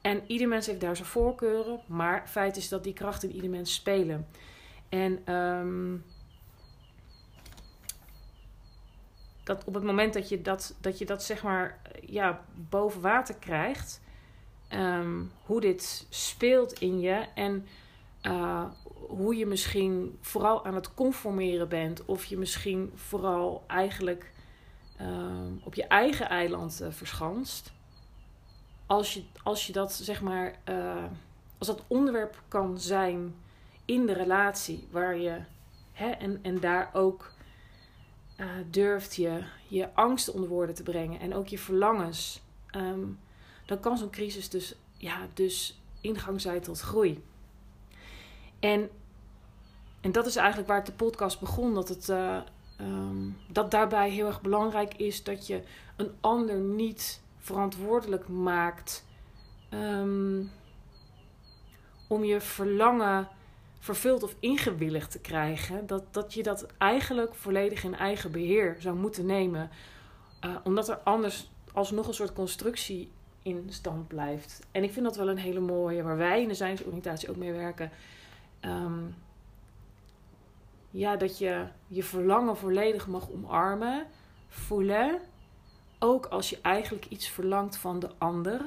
En 0.00 0.22
ieder 0.26 0.48
mens 0.48 0.66
heeft 0.66 0.80
daar 0.80 0.96
zijn 0.96 1.08
voorkeuren, 1.08 1.80
maar 1.86 2.28
feit 2.28 2.56
is 2.56 2.68
dat 2.68 2.84
die 2.84 2.92
krachten 2.92 3.28
in 3.28 3.34
ieder 3.34 3.50
mens 3.50 3.74
spelen. 3.74 4.26
En 4.88 5.34
um, 5.34 6.04
dat 9.44 9.64
op 9.64 9.74
het 9.74 9.82
moment 9.82 10.12
dat 10.12 10.28
je 10.28 10.42
dat, 10.42 10.74
dat, 10.80 10.98
je 10.98 11.06
dat 11.06 11.22
zeg 11.22 11.42
maar 11.42 11.80
ja, 12.06 12.44
boven 12.54 13.00
water 13.00 13.34
krijgt, 13.34 14.00
um, 14.72 15.30
hoe 15.44 15.60
dit 15.60 16.06
speelt 16.08 16.72
in 16.72 17.00
je 17.00 17.26
en 17.34 17.66
uh, 18.22 18.64
hoe 19.08 19.36
je 19.36 19.46
misschien 19.46 20.18
vooral 20.20 20.64
aan 20.64 20.74
het 20.74 20.94
conformeren 20.94 21.68
bent, 21.68 22.04
of 22.04 22.24
je 22.24 22.38
misschien 22.38 22.92
vooral 22.94 23.64
eigenlijk 23.66 24.32
uh, 25.00 25.64
op 25.64 25.74
je 25.74 25.86
eigen 25.86 26.28
eiland 26.28 26.80
uh, 26.82 26.88
verschanst. 26.90 27.72
Als 28.86 29.14
je, 29.14 29.24
als 29.42 29.66
je 29.66 29.72
dat 29.72 29.92
zeg 29.92 30.22
maar, 30.22 30.58
uh, 30.68 31.04
als 31.58 31.68
dat 31.68 31.84
onderwerp 31.86 32.42
kan 32.48 32.78
zijn 32.78 33.34
in 33.84 34.06
de 34.06 34.12
relatie, 34.12 34.88
waar 34.90 35.16
je 35.16 35.40
hè, 35.92 36.10
en, 36.10 36.38
en 36.42 36.60
daar 36.60 36.90
ook 36.92 37.32
durft 38.70 39.16
je 39.16 39.44
je 39.68 39.94
angsten 39.94 40.34
onder 40.34 40.48
woorden 40.48 40.74
te 40.74 40.82
brengen 40.82 41.20
en 41.20 41.34
ook 41.34 41.48
je 41.48 41.58
verlangens, 41.58 42.42
um, 42.76 43.18
dan 43.66 43.80
kan 43.80 43.98
zo'n 43.98 44.10
crisis 44.10 44.48
dus, 44.48 44.74
ja, 44.96 45.26
dus 45.34 45.80
ingang 46.00 46.40
zijn 46.40 46.60
tot 46.60 46.80
groei. 46.80 47.24
En, 48.58 48.90
en 50.00 50.12
dat 50.12 50.26
is 50.26 50.36
eigenlijk 50.36 50.68
waar 50.68 50.84
de 50.84 50.92
podcast 50.92 51.40
begon. 51.40 51.74
Dat, 51.74 51.88
het, 51.88 52.08
um, 52.80 53.36
dat 53.48 53.70
daarbij 53.70 54.10
heel 54.10 54.26
erg 54.26 54.40
belangrijk 54.40 54.94
is 54.94 55.24
dat 55.24 55.46
je 55.46 55.62
een 55.96 56.10
ander 56.20 56.56
niet 56.56 57.22
verantwoordelijk 57.38 58.28
maakt 58.28 59.04
um, 59.70 60.50
om 62.08 62.24
je 62.24 62.40
verlangen 62.40 63.28
vervuld 63.78 64.22
of 64.22 64.34
ingewilligd 64.40 65.10
te 65.10 65.20
krijgen. 65.20 65.86
Dat, 65.86 66.14
dat 66.14 66.34
je 66.34 66.42
dat 66.42 66.66
eigenlijk 66.78 67.34
volledig 67.34 67.84
in 67.84 67.94
eigen 67.94 68.32
beheer 68.32 68.76
zou 68.78 68.96
moeten 68.96 69.26
nemen. 69.26 69.70
Uh, 70.44 70.56
omdat 70.64 70.88
er 70.88 70.98
anders 71.04 71.50
alsnog 71.72 72.06
een 72.06 72.14
soort 72.14 72.32
constructie 72.32 73.10
in 73.42 73.66
stand 73.68 74.08
blijft. 74.08 74.66
En 74.70 74.82
ik 74.82 74.92
vind 74.92 75.04
dat 75.04 75.16
wel 75.16 75.28
een 75.28 75.38
hele 75.38 75.60
mooie, 75.60 76.02
waar 76.02 76.16
wij 76.16 76.42
in 76.42 76.48
de 76.48 76.54
zijnsoriëntatie 76.54 77.30
ook 77.30 77.36
mee 77.36 77.52
werken. 77.52 77.90
Um, 78.60 79.14
ja, 80.90 81.16
dat 81.16 81.38
je 81.38 81.66
je 81.86 82.02
verlangen 82.02 82.56
volledig 82.56 83.06
mag 83.06 83.30
omarmen, 83.30 84.06
voelen. 84.48 85.20
Ook 85.98 86.26
als 86.26 86.50
je 86.50 86.58
eigenlijk 86.62 87.06
iets 87.06 87.28
verlangt 87.28 87.76
van 87.76 87.98
de 87.98 88.10
ander. 88.18 88.60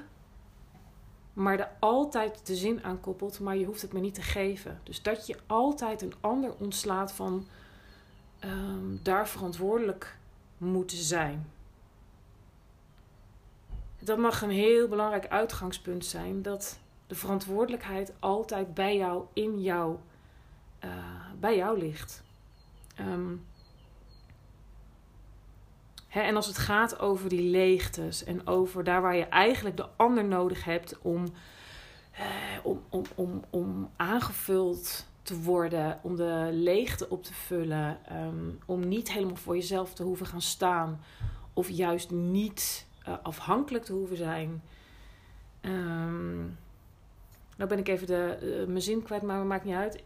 Maar 1.33 1.59
er 1.59 1.71
altijd 1.79 2.45
de 2.45 2.55
zin 2.55 2.83
aan 2.83 2.99
koppelt, 2.99 3.39
maar 3.39 3.57
je 3.57 3.65
hoeft 3.65 3.81
het 3.81 3.93
me 3.93 3.99
niet 3.99 4.13
te 4.13 4.21
geven. 4.21 4.79
Dus 4.83 5.01
dat 5.01 5.27
je 5.27 5.37
altijd 5.47 6.01
een 6.01 6.13
ander 6.21 6.53
ontslaat 6.59 7.11
van 7.11 7.47
um, 8.43 8.99
daar 9.03 9.27
verantwoordelijk 9.27 10.17
moeten 10.57 10.97
zijn. 10.97 11.51
Dat 13.99 14.17
mag 14.17 14.41
een 14.41 14.49
heel 14.49 14.87
belangrijk 14.87 15.27
uitgangspunt 15.27 16.05
zijn. 16.05 16.41
Dat 16.41 16.79
de 17.07 17.15
verantwoordelijkheid 17.15 18.13
altijd 18.19 18.73
bij 18.73 18.97
jou, 18.97 19.25
in 19.33 19.61
jou, 19.61 19.97
uh, 20.83 21.22
bij 21.43 21.55
jou 21.55 21.79
ligt. 21.79 22.23
Um, 22.99 23.45
hè, 26.07 26.21
en 26.21 26.35
als 26.35 26.47
het 26.47 26.57
gaat 26.57 26.99
over 26.99 27.29
die 27.29 27.49
leegtes 27.49 28.23
en 28.23 28.47
over 28.47 28.83
daar 28.83 29.01
waar 29.01 29.15
je 29.15 29.25
eigenlijk 29.25 29.77
de 29.77 29.87
ander 29.95 30.25
nodig 30.25 30.63
hebt 30.63 30.99
om, 31.01 31.23
uh, 32.19 32.25
om, 32.63 32.81
om, 32.89 33.03
om, 33.15 33.43
om 33.49 33.89
aangevuld 33.95 35.05
te 35.21 35.41
worden, 35.41 35.99
om 36.01 36.15
de 36.15 36.49
leegte 36.51 37.09
op 37.09 37.23
te 37.23 37.33
vullen, 37.33 37.97
um, 38.11 38.59
om 38.65 38.87
niet 38.87 39.11
helemaal 39.11 39.35
voor 39.35 39.55
jezelf 39.55 39.93
te 39.93 40.03
hoeven 40.03 40.25
gaan 40.25 40.41
staan 40.41 41.01
of 41.53 41.69
juist 41.69 42.11
niet 42.11 42.87
uh, 43.07 43.13
afhankelijk 43.23 43.85
te 43.85 43.93
hoeven 43.93 44.17
zijn. 44.17 44.61
Um, 45.61 46.57
nou 47.57 47.69
ben 47.69 47.79
ik 47.79 47.87
even 47.87 48.07
de, 48.07 48.37
uh, 48.41 48.67
mijn 48.67 48.81
zin 48.81 49.03
kwijt, 49.03 49.21
maar 49.21 49.37
het 49.37 49.47
maakt 49.47 49.65
niet 49.65 49.75
uit. 49.75 50.03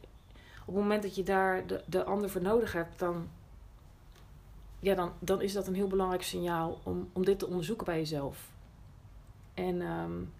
Op 0.67 0.73
het 0.73 0.83
moment 0.83 1.03
dat 1.03 1.15
je 1.15 1.23
daar 1.23 1.67
de, 1.67 1.81
de 1.85 2.03
ander 2.03 2.29
voor 2.29 2.41
nodig 2.41 2.73
hebt, 2.73 2.99
dan, 2.99 3.27
ja, 4.79 4.95
dan, 4.95 5.11
dan 5.19 5.41
is 5.41 5.53
dat 5.53 5.67
een 5.67 5.75
heel 5.75 5.87
belangrijk 5.87 6.23
signaal 6.23 6.79
om, 6.83 7.09
om 7.13 7.25
dit 7.25 7.39
te 7.39 7.47
onderzoeken 7.47 7.85
bij 7.85 7.97
jezelf. 7.97 8.49
En 9.53 9.81
um, 9.81 10.33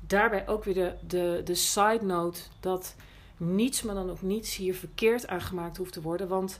daarbij 0.00 0.48
ook 0.48 0.64
weer 0.64 0.74
de, 0.74 0.94
de, 1.06 1.40
de 1.44 1.54
side 1.54 2.04
note 2.04 2.40
dat 2.60 2.94
niets, 3.36 3.82
maar 3.82 3.94
dan 3.94 4.10
ook 4.10 4.22
niets 4.22 4.56
hier 4.56 4.74
verkeerd 4.74 5.26
aangemaakt 5.26 5.76
hoeft 5.76 5.92
te 5.92 6.02
worden. 6.02 6.28
Want 6.28 6.58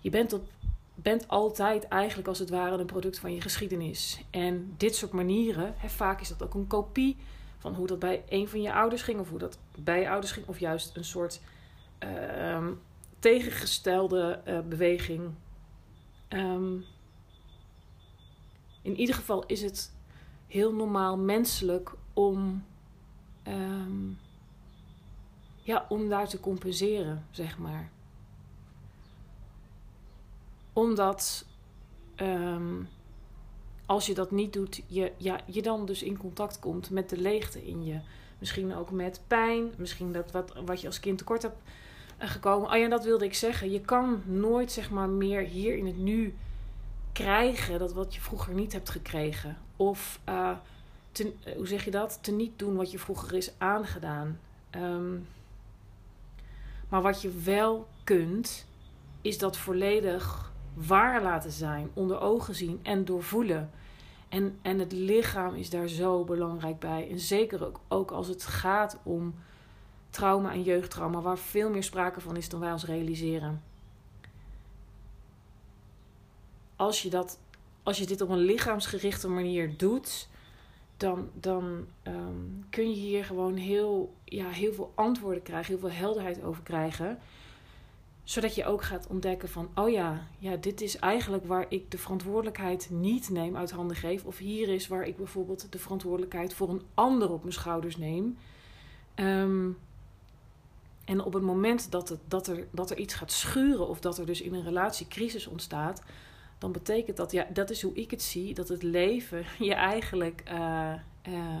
je 0.00 0.10
bent, 0.10 0.32
op, 0.32 0.48
bent 0.94 1.28
altijd 1.28 1.88
eigenlijk 1.88 2.28
als 2.28 2.38
het 2.38 2.50
ware 2.50 2.78
een 2.78 2.86
product 2.86 3.18
van 3.18 3.34
je 3.34 3.40
geschiedenis. 3.40 4.24
En 4.30 4.74
dit 4.76 4.94
soort 4.94 5.12
manieren, 5.12 5.74
hè, 5.76 5.88
vaak 5.88 6.20
is 6.20 6.28
dat 6.28 6.42
ook 6.42 6.54
een 6.54 6.66
kopie 6.66 7.16
van 7.58 7.74
hoe 7.74 7.86
dat 7.86 7.98
bij 7.98 8.22
een 8.28 8.48
van 8.48 8.62
je 8.62 8.72
ouders 8.72 9.02
ging, 9.02 9.20
of 9.20 9.28
hoe 9.28 9.38
dat 9.38 9.58
bij 9.78 10.00
je 10.00 10.08
ouders 10.08 10.32
ging, 10.32 10.46
of 10.46 10.58
juist 10.58 10.96
een 10.96 11.04
soort 11.04 11.40
uh, 12.04 12.68
tegengestelde 13.18 14.42
uh, 14.48 14.60
beweging. 14.60 15.30
Um, 16.28 16.84
in 18.82 18.96
ieder 18.96 19.14
geval 19.14 19.46
is 19.46 19.62
het 19.62 19.92
heel 20.46 20.74
normaal 20.74 21.18
menselijk 21.18 21.92
om, 22.12 22.64
um, 23.48 24.18
ja, 25.62 25.86
om 25.88 26.08
daar 26.08 26.28
te 26.28 26.40
compenseren, 26.40 27.26
zeg 27.30 27.58
maar. 27.58 27.90
Omdat 30.72 31.46
als 33.86 34.06
je 34.06 34.14
dat 34.14 34.30
niet 34.30 34.52
doet, 34.52 34.82
je, 34.86 35.12
ja, 35.16 35.40
je 35.46 35.62
dan 35.62 35.86
dus 35.86 36.02
in 36.02 36.16
contact 36.16 36.58
komt 36.58 36.90
met 36.90 37.08
de 37.08 37.20
leegte 37.20 37.66
in 37.66 37.84
je. 37.84 38.00
Misschien 38.42 38.74
ook 38.74 38.90
met 38.90 39.20
pijn, 39.26 39.72
misschien 39.76 40.12
dat 40.12 40.30
wat, 40.30 40.52
wat 40.64 40.80
je 40.80 40.86
als 40.86 41.00
kind 41.00 41.18
tekort 41.18 41.42
hebt 41.42 41.56
eh, 42.16 42.30
gekomen. 42.30 42.70
Oh 42.70 42.76
ja, 42.76 42.88
dat 42.88 43.04
wilde 43.04 43.24
ik 43.24 43.34
zeggen. 43.34 43.70
Je 43.70 43.80
kan 43.80 44.22
nooit 44.24 44.72
zeg 44.72 44.90
maar 44.90 45.08
meer 45.08 45.40
hier 45.40 45.76
in 45.76 45.86
het 45.86 45.98
nu 45.98 46.34
krijgen 47.12 47.78
dat 47.78 47.92
wat 47.92 48.14
je 48.14 48.20
vroeger 48.20 48.54
niet 48.54 48.72
hebt 48.72 48.90
gekregen. 48.90 49.56
Of 49.76 50.20
uh, 50.28 50.50
te, 51.12 51.32
hoe 51.56 51.66
zeg 51.66 51.84
je 51.84 51.90
dat? 51.90 52.18
Te 52.20 52.32
niet 52.32 52.58
doen 52.58 52.76
wat 52.76 52.90
je 52.90 52.98
vroeger 52.98 53.34
is 53.34 53.52
aangedaan. 53.58 54.38
Um, 54.76 55.26
maar 56.88 57.02
wat 57.02 57.22
je 57.22 57.30
wel 57.30 57.86
kunt, 58.04 58.66
is 59.20 59.38
dat 59.38 59.56
volledig 59.56 60.52
waar 60.74 61.22
laten 61.22 61.50
zijn, 61.52 61.90
onder 61.94 62.20
ogen 62.20 62.54
zien 62.54 62.80
en 62.82 63.04
doorvoelen. 63.04 63.70
En, 64.32 64.58
en 64.62 64.78
het 64.78 64.92
lichaam 64.92 65.54
is 65.54 65.70
daar 65.70 65.88
zo 65.88 66.24
belangrijk 66.24 66.78
bij. 66.78 67.10
En 67.10 67.18
zeker 67.18 67.66
ook, 67.66 67.80
ook 67.88 68.10
als 68.10 68.28
het 68.28 68.44
gaat 68.44 68.98
om 69.02 69.34
trauma 70.10 70.52
en 70.52 70.62
jeugdtrauma, 70.62 71.20
waar 71.20 71.38
veel 71.38 71.70
meer 71.70 71.82
sprake 71.82 72.20
van 72.20 72.36
is 72.36 72.48
dan 72.48 72.60
wij 72.60 72.72
ons 72.72 72.84
realiseren. 72.84 73.62
Als 76.76 77.02
je, 77.02 77.10
dat, 77.10 77.38
als 77.82 77.98
je 77.98 78.06
dit 78.06 78.20
op 78.20 78.28
een 78.28 78.44
lichaamsgerichte 78.44 79.28
manier 79.28 79.76
doet, 79.76 80.28
dan, 80.96 81.30
dan 81.34 81.86
um, 82.02 82.66
kun 82.70 82.90
je 82.90 82.96
hier 82.96 83.24
gewoon 83.24 83.56
heel, 83.56 84.14
ja, 84.24 84.48
heel 84.48 84.72
veel 84.72 84.92
antwoorden 84.94 85.42
krijgen, 85.42 85.72
heel 85.72 85.88
veel 85.88 85.98
helderheid 85.98 86.42
over 86.42 86.62
krijgen 86.62 87.18
zodat 88.32 88.54
je 88.54 88.64
ook 88.64 88.82
gaat 88.82 89.06
ontdekken 89.06 89.48
van, 89.48 89.70
oh 89.74 89.90
ja, 89.90 90.26
ja, 90.38 90.56
dit 90.56 90.80
is 90.80 90.96
eigenlijk 90.96 91.46
waar 91.46 91.66
ik 91.68 91.90
de 91.90 91.98
verantwoordelijkheid 91.98 92.90
niet 92.90 93.30
neem 93.30 93.56
uit 93.56 93.70
handen 93.70 93.96
geef. 93.96 94.24
Of 94.24 94.38
hier 94.38 94.68
is 94.68 94.88
waar 94.88 95.06
ik 95.06 95.16
bijvoorbeeld 95.16 95.72
de 95.72 95.78
verantwoordelijkheid 95.78 96.54
voor 96.54 96.68
een 96.68 96.82
ander 96.94 97.30
op 97.30 97.40
mijn 97.40 97.52
schouders 97.52 97.96
neem. 97.96 98.38
Um, 99.14 99.78
en 101.04 101.20
op 101.20 101.32
het 101.32 101.42
moment 101.42 101.90
dat, 101.90 102.08
het, 102.08 102.20
dat, 102.28 102.46
er, 102.46 102.66
dat 102.70 102.90
er 102.90 102.98
iets 102.98 103.14
gaat 103.14 103.32
schuren 103.32 103.88
of 103.88 104.00
dat 104.00 104.18
er 104.18 104.26
dus 104.26 104.40
in 104.40 104.54
een 104.54 104.64
relatie 104.64 105.08
crisis 105.08 105.46
ontstaat, 105.46 106.02
dan 106.58 106.72
betekent 106.72 107.16
dat, 107.16 107.32
ja, 107.32 107.46
dat 107.52 107.70
is 107.70 107.82
hoe 107.82 107.94
ik 107.94 108.10
het 108.10 108.22
zie, 108.22 108.54
dat 108.54 108.68
het 108.68 108.82
leven 108.82 109.44
je 109.68 109.74
eigenlijk 109.74 110.42
uh, 110.52 110.94
uh, 111.28 111.56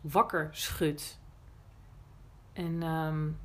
wakker 0.00 0.48
schudt. 0.52 1.18
En 2.52 2.82
um, 2.82 3.38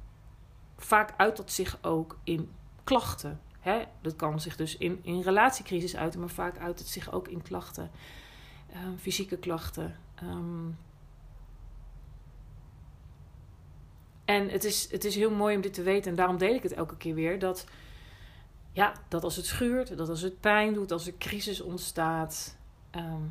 vaak 0.78 1.14
uit 1.18 1.38
dat 1.38 1.52
zich 1.52 1.78
ook 1.82 2.18
in 2.24 2.50
klachten. 2.90 3.40
Hè? 3.60 3.84
Dat 4.02 4.16
kan 4.16 4.42
zich 4.42 4.56
dus 4.56 4.78
in, 4.78 5.00
in 5.02 5.22
relatiecrisis 5.22 5.96
uiten, 5.96 6.20
maar 6.20 6.30
vaak 6.30 6.58
uit 6.58 6.80
het 6.80 6.88
zich 6.88 7.12
ook 7.12 7.28
in 7.28 7.42
klachten. 7.42 7.92
Um, 8.86 8.98
fysieke 8.98 9.38
klachten. 9.38 9.96
Um, 10.24 10.78
En 14.26 14.50
het 14.50 14.64
is, 14.64 14.92
het 14.92 15.06
is 15.06 15.16
heel 15.16 15.32
mooi 15.32 15.56
om 15.56 15.62
dit 15.62 15.74
te 15.74 15.84
weten. 15.84 16.12
En 16.12 16.18
daarom 16.18 16.38
deel 16.38 16.54
ik 16.54 16.64
het 16.64 16.74
elke 16.74 16.98
keer 16.98 17.14
weer. 17.14 17.40
Dat, 17.40 17.66
ja, 18.72 18.94
dat 19.08 19.24
als 19.24 19.36
het 19.36 19.46
schuurt, 19.46 19.98
dat 19.98 20.10
als 20.10 20.22
het 20.22 20.40
pijn 20.40 20.74
doet, 20.74 20.92
als 20.92 21.08
er 21.08 21.14
crisis 21.18 21.62
ontstaat. 21.62 22.58
Ehm, 22.90 23.22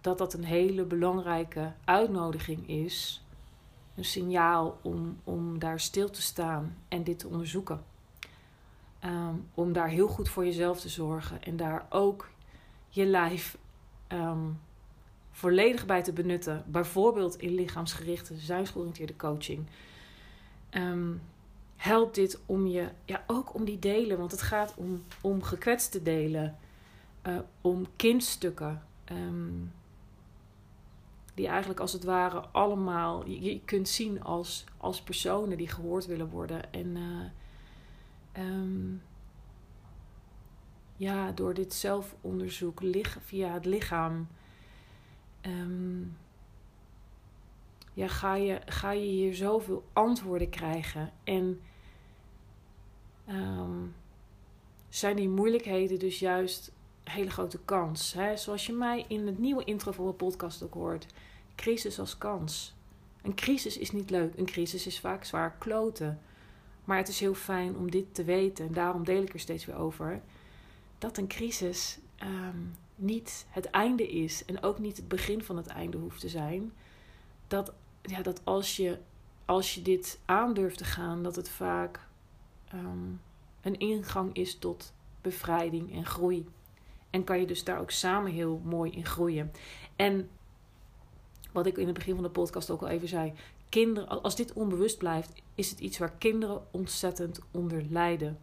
dat 0.00 0.18
dat 0.18 0.34
een 0.34 0.44
hele 0.44 0.84
belangrijke 0.84 1.72
uitnodiging 1.84 2.68
is. 2.68 3.24
Een 3.94 4.04
signaal 4.04 4.78
om, 4.82 5.20
om 5.24 5.58
daar 5.58 5.80
stil 5.80 6.10
te 6.10 6.22
staan 6.22 6.76
en 6.88 7.04
dit 7.04 7.18
te 7.18 7.28
onderzoeken. 7.28 7.84
Ehm, 8.98 9.34
om 9.54 9.72
daar 9.72 9.88
heel 9.88 10.08
goed 10.08 10.28
voor 10.28 10.44
jezelf 10.44 10.80
te 10.80 10.88
zorgen 10.88 11.42
en 11.42 11.56
daar 11.56 11.86
ook 11.90 12.28
je 12.88 13.06
lijf 13.06 13.58
ehm, 14.06 14.48
volledig 15.30 15.86
bij 15.86 16.02
te 16.02 16.12
benutten. 16.12 16.64
Bijvoorbeeld 16.66 17.36
in 17.36 17.54
lichaamsgerichte, 17.54 18.36
zijnsgeoriënteerde 18.36 19.16
coaching. 19.16 19.66
Um, 20.70 21.20
helpt 21.76 22.14
dit 22.14 22.40
om 22.46 22.66
je, 22.66 22.88
ja, 23.04 23.24
ook 23.26 23.54
om 23.54 23.64
die 23.64 23.78
delen, 23.78 24.18
want 24.18 24.30
het 24.30 24.42
gaat 24.42 24.74
om, 24.76 25.04
om 25.20 25.42
gekwetste 25.42 26.02
delen, 26.02 26.56
uh, 27.26 27.38
om 27.60 27.86
kindstukken. 27.96 28.82
Die 31.36 31.46
eigenlijk 31.46 31.80
als 31.80 31.92
het 31.92 32.04
ware 32.04 32.38
allemaal 32.38 33.28
je, 33.28 33.60
kunt 33.64 33.88
zien 33.88 34.22
als, 34.22 34.64
als 34.76 35.02
personen 35.02 35.56
die 35.56 35.68
gehoord 35.68 36.06
willen 36.06 36.28
worden. 36.28 36.72
En 36.72 36.86
uh, 36.86 37.24
um, 38.38 39.02
ja, 40.96 41.32
door 41.32 41.54
dit 41.54 41.74
zelfonderzoek 41.74 42.80
via 43.24 43.52
het 43.52 43.64
lichaam. 43.64 44.28
Um, 45.42 46.16
ja, 47.92 48.08
ga, 48.08 48.34
je, 48.34 48.60
ga 48.66 48.90
je 48.90 49.06
hier 49.06 49.34
zoveel 49.34 49.84
antwoorden 49.92 50.50
krijgen. 50.50 51.12
En 51.24 51.60
um, 53.28 53.94
zijn 54.88 55.16
die 55.16 55.28
moeilijkheden 55.28 55.98
dus 55.98 56.18
juist 56.18 56.72
een 57.04 57.12
hele 57.12 57.30
grote 57.30 57.58
kans. 57.64 58.12
Hè? 58.12 58.36
Zoals 58.36 58.66
je 58.66 58.72
mij 58.72 59.04
in 59.08 59.26
het 59.26 59.38
nieuwe 59.38 59.64
intro 59.64 59.92
van 59.92 60.04
mijn 60.04 60.16
podcast 60.16 60.62
ook 60.62 60.74
hoort. 60.74 61.06
Crisis 61.54 61.98
als 61.98 62.18
kans. 62.18 62.74
Een 63.22 63.34
crisis 63.34 63.78
is 63.78 63.92
niet 63.92 64.10
leuk. 64.10 64.36
Een 64.36 64.46
crisis 64.46 64.86
is 64.86 65.00
vaak 65.00 65.24
zwaar 65.24 65.56
kloten. 65.58 66.20
Maar 66.86 66.96
het 66.96 67.08
is 67.08 67.20
heel 67.20 67.34
fijn 67.34 67.76
om 67.76 67.90
dit 67.90 68.14
te 68.14 68.24
weten. 68.24 68.66
En 68.66 68.72
daarom 68.72 69.04
deel 69.04 69.22
ik 69.22 69.32
er 69.32 69.40
steeds 69.40 69.64
weer 69.64 69.76
over. 69.76 70.20
Dat 70.98 71.18
een 71.18 71.28
crisis 71.28 71.98
um, 72.22 72.74
niet 72.94 73.46
het 73.50 73.64
einde 73.64 74.08
is. 74.08 74.44
En 74.44 74.62
ook 74.62 74.78
niet 74.78 74.96
het 74.96 75.08
begin 75.08 75.42
van 75.42 75.56
het 75.56 75.66
einde 75.66 75.96
hoeft 75.96 76.20
te 76.20 76.28
zijn. 76.28 76.72
Dat 77.48 77.72
ja, 78.02 78.22
dat 78.22 78.40
als 78.44 78.76
je, 78.76 78.98
als 79.44 79.74
je 79.74 79.82
dit 79.82 80.18
aandurft 80.24 80.78
te 80.78 80.84
gaan, 80.84 81.22
dat 81.22 81.36
het 81.36 81.48
vaak 81.48 82.00
um, 82.74 83.20
een 83.60 83.78
ingang 83.78 84.34
is 84.34 84.58
tot 84.58 84.92
bevrijding 85.20 85.94
en 85.94 86.06
groei. 86.06 86.46
En 87.10 87.24
kan 87.24 87.40
je 87.40 87.46
dus 87.46 87.64
daar 87.64 87.80
ook 87.80 87.90
samen 87.90 88.32
heel 88.32 88.60
mooi 88.64 88.90
in 88.90 89.06
groeien. 89.06 89.52
En 89.96 90.28
wat 91.52 91.66
ik 91.66 91.76
in 91.76 91.86
het 91.86 91.94
begin 91.94 92.14
van 92.14 92.24
de 92.24 92.30
podcast 92.30 92.70
ook 92.70 92.80
al 92.80 92.88
even 92.88 93.08
zei. 93.08 93.32
Als 94.22 94.36
dit 94.36 94.52
onbewust 94.52 94.98
blijft, 94.98 95.32
is 95.54 95.70
het 95.70 95.80
iets 95.80 95.98
waar 95.98 96.12
kinderen 96.18 96.62
ontzettend 96.70 97.40
onder 97.50 97.84
lijden. 97.90 98.38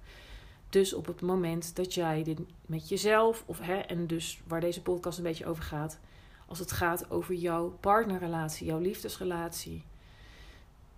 Dus 0.70 0.94
op 0.94 1.06
het 1.06 1.22
moment 1.22 1.76
dat 1.76 1.94
jij 1.94 2.24
dit 2.24 2.40
met 2.66 2.90
jezelf, 2.90 3.44
of 3.46 3.60
hè, 3.60 3.76
en 3.76 4.08
dus 4.08 4.42
waar 4.48 4.62
deze 4.62 4.82
podcast 4.82 5.18
een 5.18 5.24
beetje 5.24 5.46
over 5.46 5.64
gaat, 5.64 6.00
als 6.48 6.60
het 6.60 6.72
gaat 6.72 7.12
over 7.12 7.34
jouw 7.34 7.78
partnerrelatie, 7.80 8.66
jouw 8.66 8.80
liefdesrelatie. 8.80 9.84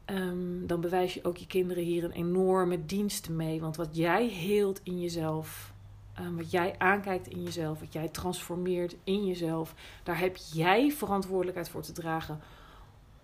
Um, 0.06 0.68
dan 0.68 0.82
bewijs 0.82 1.14
je 1.14 1.24
ook 1.24 1.38
je 1.38 1.48
kinderen 1.48 1.84
hier 1.84 2.04
een 2.04 2.12
enorme 2.12 2.86
dienst 2.86 3.30
mee. 3.30 3.62
Want 3.62 3.76
wat 3.76 3.96
jij 3.96 4.28
heelt 4.28 4.80
in 4.84 5.02
jezelf, 5.02 5.74
um, 6.20 6.38
wat 6.38 6.52
jij 6.52 6.76
aankijkt 6.78 7.28
in 7.28 7.44
jezelf, 7.44 7.80
wat 7.80 7.94
jij 7.94 8.08
transformeert 8.08 8.96
in 9.04 9.26
jezelf, 9.26 9.74
daar 10.04 10.20
heb 10.20 10.36
jij 10.54 10.92
verantwoordelijkheid 10.92 11.70
voor 11.70 11.82
te 11.82 11.92
dragen. 11.92 12.40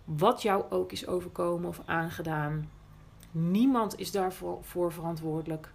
Wat 0.04 0.42
jou 0.42 0.64
ook 0.70 0.92
is 0.92 1.06
overkomen 1.06 1.68
of 1.68 1.82
aangedaan. 1.84 2.70
Niemand 3.30 3.98
is 3.98 4.10
daarvoor 4.10 4.58
voor 4.62 4.92
verantwoordelijk. 4.92 5.72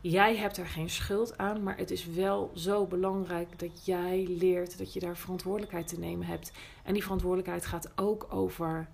Jij 0.00 0.36
hebt 0.36 0.56
er 0.56 0.66
geen 0.66 0.90
schuld 0.90 1.38
aan, 1.38 1.62
maar 1.62 1.76
het 1.76 1.90
is 1.90 2.06
wel 2.06 2.50
zo 2.54 2.86
belangrijk 2.86 3.58
dat 3.58 3.86
jij 3.86 4.26
leert 4.28 4.78
dat 4.78 4.92
je 4.92 5.00
daar 5.00 5.16
verantwoordelijkheid 5.16 5.88
te 5.88 5.98
nemen 5.98 6.26
hebt. 6.26 6.52
En 6.82 6.92
die 6.92 7.02
verantwoordelijkheid 7.02 7.66
gaat 7.66 7.92
ook 7.96 8.26
over 8.30 8.88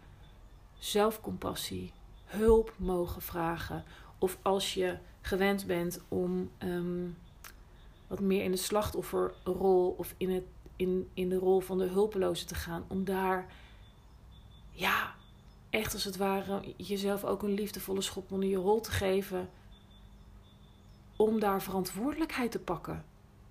zelfcompassie, 0.78 1.92
hulp 2.24 2.72
mogen 2.76 3.22
vragen. 3.22 3.84
Of 4.18 4.38
als 4.42 4.74
je 4.74 4.98
gewend 5.20 5.66
bent 5.66 6.00
om 6.08 6.50
um, 6.58 7.16
wat 8.06 8.20
meer 8.20 8.44
in 8.44 8.50
de 8.50 8.56
slachtofferrol 8.56 9.94
of 9.98 10.14
in, 10.16 10.30
het, 10.30 10.44
in, 10.76 11.08
in 11.14 11.28
de 11.28 11.38
rol 11.38 11.60
van 11.60 11.78
de 11.78 11.86
hulpeloze 11.86 12.44
te 12.44 12.54
gaan, 12.54 12.84
om 12.88 13.04
daar 13.04 13.46
ja, 14.78 15.14
echt 15.70 15.92
als 15.92 16.04
het 16.04 16.16
ware 16.16 16.74
jezelf 16.76 17.24
ook 17.24 17.42
een 17.42 17.54
liefdevolle 17.54 18.00
schop 18.00 18.32
onder 18.32 18.48
je 18.48 18.56
rol 18.56 18.80
te 18.80 18.90
geven 18.90 19.50
om 21.16 21.40
daar 21.40 21.62
verantwoordelijkheid 21.62 22.50
te 22.50 22.58
pakken. 22.58 23.04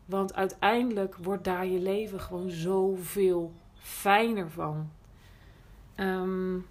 Want 0.06 0.34
uiteindelijk 0.34 1.16
wordt 1.16 1.44
daar 1.44 1.66
je 1.66 1.80
leven 1.80 2.20
gewoon 2.20 2.50
zoveel 2.50 3.54
fijner 3.76 4.50
van. 4.50 4.92
Um, 5.96 6.68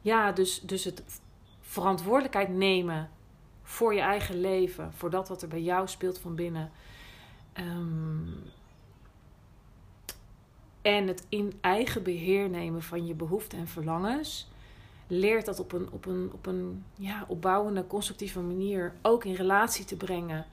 ja, 0.00 0.32
dus, 0.32 0.60
dus 0.60 0.84
het 0.84 1.02
verantwoordelijkheid 1.60 2.48
nemen 2.48 3.10
voor 3.62 3.94
je 3.94 4.00
eigen 4.00 4.40
leven, 4.40 4.92
voor 4.92 5.10
dat 5.10 5.28
wat 5.28 5.42
er 5.42 5.48
bij 5.48 5.62
jou 5.62 5.88
speelt 5.88 6.18
van 6.18 6.34
binnen. 6.34 6.70
Um, 7.54 8.42
en 10.86 11.06
het 11.06 11.26
in 11.28 11.58
eigen 11.60 12.02
beheer 12.02 12.48
nemen 12.48 12.82
van 12.82 13.06
je 13.06 13.14
behoeften 13.14 13.58
en 13.58 13.68
verlangens 13.68 14.48
leert 15.06 15.44
dat 15.44 15.58
op 15.58 15.72
een, 15.72 15.90
op 15.90 16.06
een, 16.06 16.30
op 16.32 16.46
een 16.46 16.84
ja, 16.94 17.24
opbouwende, 17.28 17.86
constructieve 17.86 18.40
manier 18.40 18.94
ook 19.02 19.24
in 19.24 19.34
relatie 19.34 19.84
te 19.84 19.96
brengen. 19.96 20.46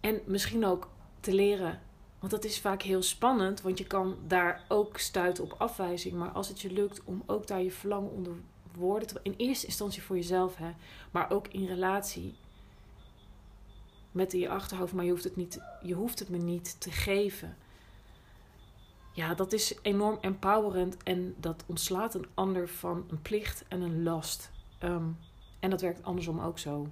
En 0.00 0.20
misschien 0.24 0.66
ook 0.66 0.88
te 1.20 1.34
leren. 1.34 1.80
Want 2.18 2.32
dat 2.32 2.44
is 2.44 2.60
vaak 2.60 2.82
heel 2.82 3.02
spannend, 3.02 3.60
want 3.60 3.78
je 3.78 3.86
kan 3.86 4.16
daar 4.26 4.64
ook 4.68 4.98
stuiten 4.98 5.44
op 5.44 5.54
afwijzing. 5.58 6.14
Maar 6.14 6.30
als 6.30 6.48
het 6.48 6.60
je 6.60 6.72
lukt 6.72 7.04
om 7.04 7.22
ook 7.26 7.46
daar 7.46 7.62
je 7.62 7.70
verlangen 7.70 8.10
onder 8.10 8.32
woorden 8.76 9.08
te 9.08 9.20
in 9.22 9.34
eerste 9.36 9.66
instantie 9.66 10.02
voor 10.02 10.16
jezelf, 10.16 10.56
hè, 10.56 10.70
maar 11.10 11.30
ook 11.30 11.48
in 11.48 11.66
relatie 11.66 12.34
met 14.12 14.32
in 14.32 14.40
je 14.40 14.48
achterhoofd, 14.48 14.92
maar 14.92 15.04
je 15.04 15.10
hoeft 15.10 15.24
het, 15.24 15.36
niet, 15.36 15.60
je 15.82 15.94
hoeft 15.94 16.18
het 16.18 16.28
me 16.28 16.38
niet 16.38 16.80
te 16.80 16.90
geven 16.90 17.56
ja, 19.12 19.34
dat 19.34 19.52
is 19.52 19.78
enorm 19.82 20.18
empowerend 20.20 21.02
en 21.02 21.34
dat 21.38 21.64
ontslaat 21.66 22.14
een 22.14 22.26
ander 22.34 22.68
van 22.68 23.04
een 23.08 23.22
plicht 23.22 23.64
en 23.68 23.80
een 23.80 24.02
last. 24.02 24.50
Um, 24.82 25.18
en 25.58 25.70
dat 25.70 25.80
werkt 25.80 26.04
andersom 26.04 26.40
ook 26.40 26.58
zo. 26.58 26.88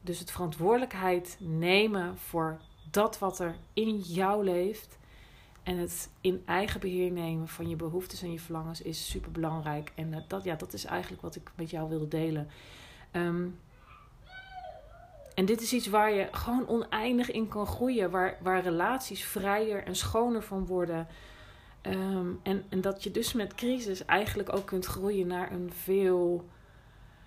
Dus 0.00 0.18
het 0.18 0.30
verantwoordelijkheid 0.30 1.36
nemen 1.40 2.18
voor 2.18 2.60
dat 2.90 3.18
wat 3.18 3.38
er 3.38 3.56
in 3.72 3.98
jou 3.98 4.44
leeft 4.44 4.98
en 5.62 5.76
het 5.76 6.10
in 6.20 6.42
eigen 6.46 6.80
beheer 6.80 7.10
nemen 7.10 7.48
van 7.48 7.68
je 7.68 7.76
behoeftes 7.76 8.22
en 8.22 8.32
je 8.32 8.40
verlangens 8.40 8.82
is 8.82 9.10
super 9.10 9.30
belangrijk. 9.30 9.92
En 9.94 10.24
dat, 10.28 10.44
ja, 10.44 10.54
dat 10.54 10.72
is 10.72 10.84
eigenlijk 10.84 11.22
wat 11.22 11.36
ik 11.36 11.50
met 11.54 11.70
jou 11.70 11.88
wilde 11.88 12.08
delen. 12.08 12.48
Um, 13.12 13.58
en 15.34 15.44
dit 15.44 15.60
is 15.60 15.72
iets 15.72 15.86
waar 15.86 16.12
je 16.12 16.28
gewoon 16.32 16.68
oneindig 16.68 17.30
in 17.30 17.48
kan 17.48 17.66
groeien. 17.66 18.10
Waar, 18.10 18.38
waar 18.42 18.62
relaties 18.62 19.24
vrijer 19.24 19.84
en 19.84 19.96
schoner 19.96 20.42
van 20.42 20.66
worden. 20.66 21.06
Um, 21.82 22.40
en, 22.42 22.64
en 22.68 22.80
dat 22.80 23.02
je 23.02 23.10
dus 23.10 23.32
met 23.32 23.54
crisis 23.54 24.04
eigenlijk 24.04 24.54
ook 24.54 24.66
kunt 24.66 24.86
groeien 24.86 25.26
naar 25.26 25.52
een 25.52 25.72
veel. 25.72 26.48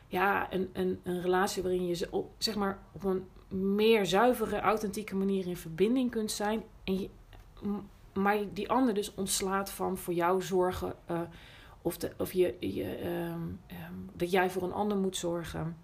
Ja, 0.08 0.54
een, 0.54 0.70
een, 0.74 1.00
een 1.04 1.22
relatie 1.22 1.64
waarin 1.64 1.88
je 1.88 2.08
op, 2.12 2.32
zeg 2.38 2.56
maar, 2.56 2.80
op 2.92 3.04
een 3.04 3.28
meer 3.76 4.06
zuivere, 4.06 4.60
authentieke 4.60 5.16
manier 5.16 5.48
in 5.48 5.58
verbinding 5.58 6.12
kunt 6.12 6.32
zijn. 6.32 6.64
En 6.84 7.00
je, 7.00 7.10
maar 8.14 8.38
die 8.54 8.70
ander 8.70 8.94
dus 8.94 9.14
ontslaat 9.14 9.70
van 9.70 9.98
voor 9.98 10.14
jou 10.14 10.42
zorgen. 10.42 10.96
Uh, 11.12 11.20
of, 11.82 11.98
de, 11.98 12.12
of 12.18 12.32
je, 12.32 12.56
je, 12.60 13.06
um, 13.06 13.60
um, 13.72 14.10
dat 14.14 14.32
jij 14.32 14.50
voor 14.50 14.64
een 14.64 14.74
ander 14.74 14.98
moet 14.98 15.18
zorgen. 15.18 15.78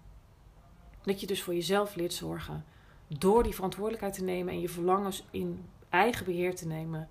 Dat 1.02 1.20
je 1.20 1.26
dus 1.26 1.42
voor 1.42 1.54
jezelf 1.54 1.94
leert 1.94 2.12
zorgen. 2.12 2.64
Door 3.08 3.42
die 3.42 3.54
verantwoordelijkheid 3.54 4.14
te 4.14 4.24
nemen 4.24 4.52
en 4.52 4.60
je 4.60 4.68
verlangens 4.68 5.24
in 5.30 5.64
eigen 5.88 6.24
beheer 6.24 6.54
te 6.54 6.66
nemen. 6.66 7.08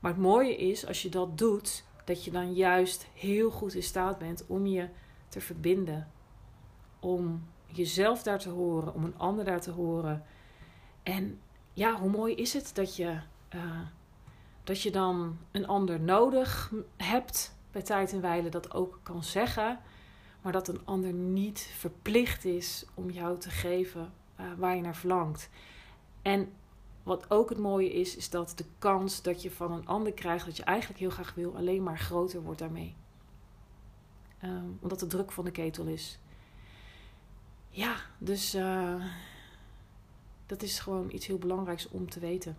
Maar 0.00 0.12
het 0.12 0.20
mooie 0.20 0.56
is, 0.56 0.86
als 0.86 1.02
je 1.02 1.08
dat 1.08 1.38
doet, 1.38 1.84
dat 2.04 2.24
je 2.24 2.30
dan 2.30 2.52
juist 2.52 3.06
heel 3.14 3.50
goed 3.50 3.74
in 3.74 3.82
staat 3.82 4.18
bent 4.18 4.44
om 4.46 4.66
je 4.66 4.88
te 5.28 5.40
verbinden. 5.40 6.10
Om 7.00 7.48
jezelf 7.66 8.22
daar 8.22 8.38
te 8.38 8.48
horen, 8.48 8.94
om 8.94 9.04
een 9.04 9.18
ander 9.18 9.44
daar 9.44 9.60
te 9.60 9.70
horen. 9.70 10.24
En 11.02 11.40
ja, 11.72 11.98
hoe 12.00 12.10
mooi 12.10 12.34
is 12.34 12.52
het 12.52 12.70
dat 12.74 12.96
je, 12.96 13.18
uh, 13.54 13.80
dat 14.64 14.80
je 14.80 14.90
dan 14.90 15.38
een 15.50 15.66
ander 15.66 16.00
nodig 16.00 16.72
hebt 16.96 17.56
bij 17.70 17.82
tijd 17.82 18.12
en 18.12 18.20
wijle 18.20 18.48
dat 18.48 18.74
ook 18.74 19.00
kan 19.02 19.24
zeggen, 19.24 19.80
maar 20.44 20.52
dat 20.52 20.68
een 20.68 20.84
ander 20.84 21.12
niet 21.12 21.70
verplicht 21.76 22.44
is 22.44 22.84
om 22.94 23.10
jou 23.10 23.38
te 23.38 23.50
geven 23.50 24.12
uh, 24.40 24.46
waar 24.56 24.76
je 24.76 24.82
naar 24.82 24.96
verlangt. 24.96 25.48
En 26.22 26.52
wat 27.02 27.30
ook 27.30 27.48
het 27.48 27.58
mooie 27.58 27.92
is, 27.92 28.16
is 28.16 28.30
dat 28.30 28.52
de 28.56 28.64
kans 28.78 29.22
dat 29.22 29.42
je 29.42 29.50
van 29.50 29.72
een 29.72 29.86
ander 29.86 30.12
krijgt 30.12 30.46
wat 30.46 30.56
je 30.56 30.62
eigenlijk 30.62 31.00
heel 31.00 31.10
graag 31.10 31.34
wil, 31.34 31.56
alleen 31.56 31.82
maar 31.82 31.98
groter 31.98 32.42
wordt 32.42 32.58
daarmee. 32.58 32.94
Um, 34.42 34.78
omdat 34.80 35.00
de 35.00 35.06
druk 35.06 35.32
van 35.32 35.44
de 35.44 35.50
ketel 35.50 35.84
is. 35.84 36.18
Ja, 37.68 37.96
dus 38.18 38.54
uh, 38.54 39.04
dat 40.46 40.62
is 40.62 40.78
gewoon 40.78 41.10
iets 41.10 41.26
heel 41.26 41.38
belangrijks 41.38 41.88
om 41.88 42.10
te 42.10 42.20
weten. 42.20 42.56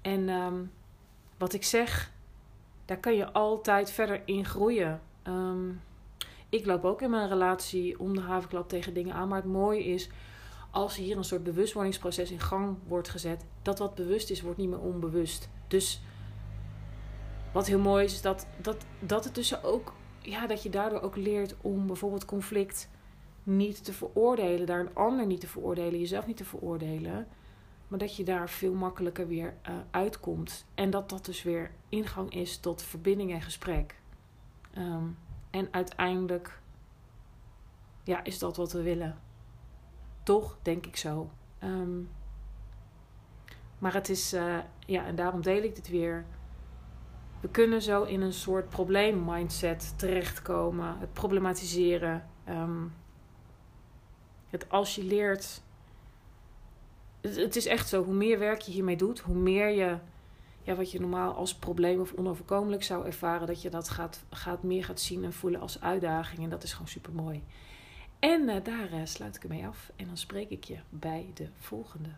En 0.00 0.28
um, 0.28 0.72
wat 1.38 1.52
ik 1.52 1.64
zeg, 1.64 2.12
daar 2.84 2.98
kan 2.98 3.14
je 3.14 3.32
altijd 3.32 3.90
verder 3.90 4.22
in 4.24 4.44
groeien. 4.44 5.00
Um, 5.24 5.80
ik 6.50 6.66
loop 6.66 6.84
ook 6.84 7.02
in 7.02 7.10
mijn 7.10 7.28
relatie 7.28 7.98
om 7.98 8.14
de 8.14 8.20
havenklap 8.20 8.68
tegen 8.68 8.94
dingen 8.94 9.14
aan. 9.14 9.28
Maar 9.28 9.42
het 9.42 9.52
mooie 9.52 9.84
is, 9.84 10.08
als 10.70 10.96
hier 10.96 11.16
een 11.16 11.24
soort 11.24 11.42
bewustwordingsproces 11.42 12.30
in 12.30 12.40
gang 12.40 12.76
wordt 12.86 13.08
gezet, 13.08 13.44
dat 13.62 13.78
wat 13.78 13.94
bewust 13.94 14.30
is, 14.30 14.42
wordt 14.42 14.58
niet 14.58 14.68
meer 14.68 14.80
onbewust. 14.80 15.48
Dus 15.68 16.02
wat 17.52 17.66
heel 17.66 17.78
mooi 17.78 18.04
is, 18.04 18.12
is 18.12 18.22
dat, 18.22 18.46
dat, 18.60 18.84
dat 18.98 19.24
het 19.24 19.34
dus 19.34 19.62
ook, 19.62 19.92
ja, 20.18 20.46
dat 20.46 20.62
je 20.62 20.70
daardoor 20.70 21.00
ook 21.00 21.16
leert 21.16 21.54
om 21.60 21.86
bijvoorbeeld 21.86 22.24
conflict 22.24 22.88
niet 23.42 23.84
te 23.84 23.92
veroordelen, 23.92 24.66
daar 24.66 24.80
een 24.80 24.94
ander 24.94 25.26
niet 25.26 25.40
te 25.40 25.46
veroordelen, 25.46 26.00
jezelf 26.00 26.26
niet 26.26 26.36
te 26.36 26.44
veroordelen. 26.44 27.26
Maar 27.88 27.98
dat 27.98 28.16
je 28.16 28.24
daar 28.24 28.50
veel 28.50 28.72
makkelijker 28.72 29.26
weer 29.26 29.54
uh, 29.68 29.74
uitkomt. 29.90 30.64
En 30.74 30.90
dat 30.90 31.08
dat 31.08 31.24
dus 31.24 31.42
weer 31.42 31.70
ingang 31.88 32.34
is 32.34 32.58
tot 32.58 32.82
verbinding 32.82 33.32
en 33.32 33.42
gesprek. 33.42 34.00
Um, 34.78 35.16
en 35.50 35.68
uiteindelijk 35.70 36.60
ja, 38.04 38.24
is 38.24 38.38
dat 38.38 38.56
wat 38.56 38.72
we 38.72 38.82
willen. 38.82 39.18
Toch, 40.22 40.58
denk 40.62 40.86
ik 40.86 40.96
zo. 40.96 41.30
Um, 41.62 42.10
maar 43.78 43.94
het 43.94 44.08
is, 44.08 44.34
uh, 44.34 44.58
ja, 44.86 45.04
en 45.04 45.14
daarom 45.14 45.42
deel 45.42 45.62
ik 45.62 45.74
dit 45.74 45.88
weer. 45.88 46.24
We 47.40 47.48
kunnen 47.48 47.82
zo 47.82 48.02
in 48.02 48.20
een 48.20 48.32
soort 48.32 48.68
probleemmindset 48.68 49.94
terechtkomen. 49.96 50.98
Het 50.98 51.12
problematiseren. 51.12 52.26
Um, 52.48 52.92
het 54.50 54.68
als 54.68 54.94
je 54.94 55.04
leert. 55.04 55.62
Het, 57.20 57.56
is 57.56 57.66
echt 57.66 57.88
zo, 57.88 58.04
hoe 58.04 58.14
meer 58.14 58.38
werk 58.38 58.60
je 58.60 58.72
hiermee 58.72 58.96
doet, 58.96 59.20
hoe 59.20 59.34
meer 59.34 59.68
je 59.68 59.98
ja, 60.62 60.74
wat 60.74 60.90
je 60.90 61.00
normaal 61.00 61.34
als 61.34 61.54
probleem 61.54 62.00
of 62.00 62.12
onoverkomelijk 62.12 62.82
zou 62.82 63.06
ervaren, 63.06 63.46
dat 63.46 63.62
je 63.62 63.70
dat 63.70 63.88
gaat, 63.88 64.24
gaat 64.30 64.62
meer 64.62 64.84
gaat 64.84 65.00
zien 65.00 65.24
en 65.24 65.32
voelen 65.32 65.60
als 65.60 65.80
uitdaging. 65.80 66.42
En 66.42 66.50
dat 66.50 66.62
is 66.62 66.72
gewoon 66.72 66.88
super 66.88 67.12
mooi. 67.12 67.42
En 68.18 68.48
uh, 68.48 68.54
daar 68.62 68.92
uh, 68.92 69.00
sluit 69.04 69.36
ik 69.36 69.42
ermee 69.42 69.66
af. 69.66 69.92
En 69.96 70.06
dan 70.06 70.16
spreek 70.16 70.50
ik 70.50 70.64
je 70.64 70.76
bij 70.88 71.30
de 71.34 71.48
volgende. 71.58 72.08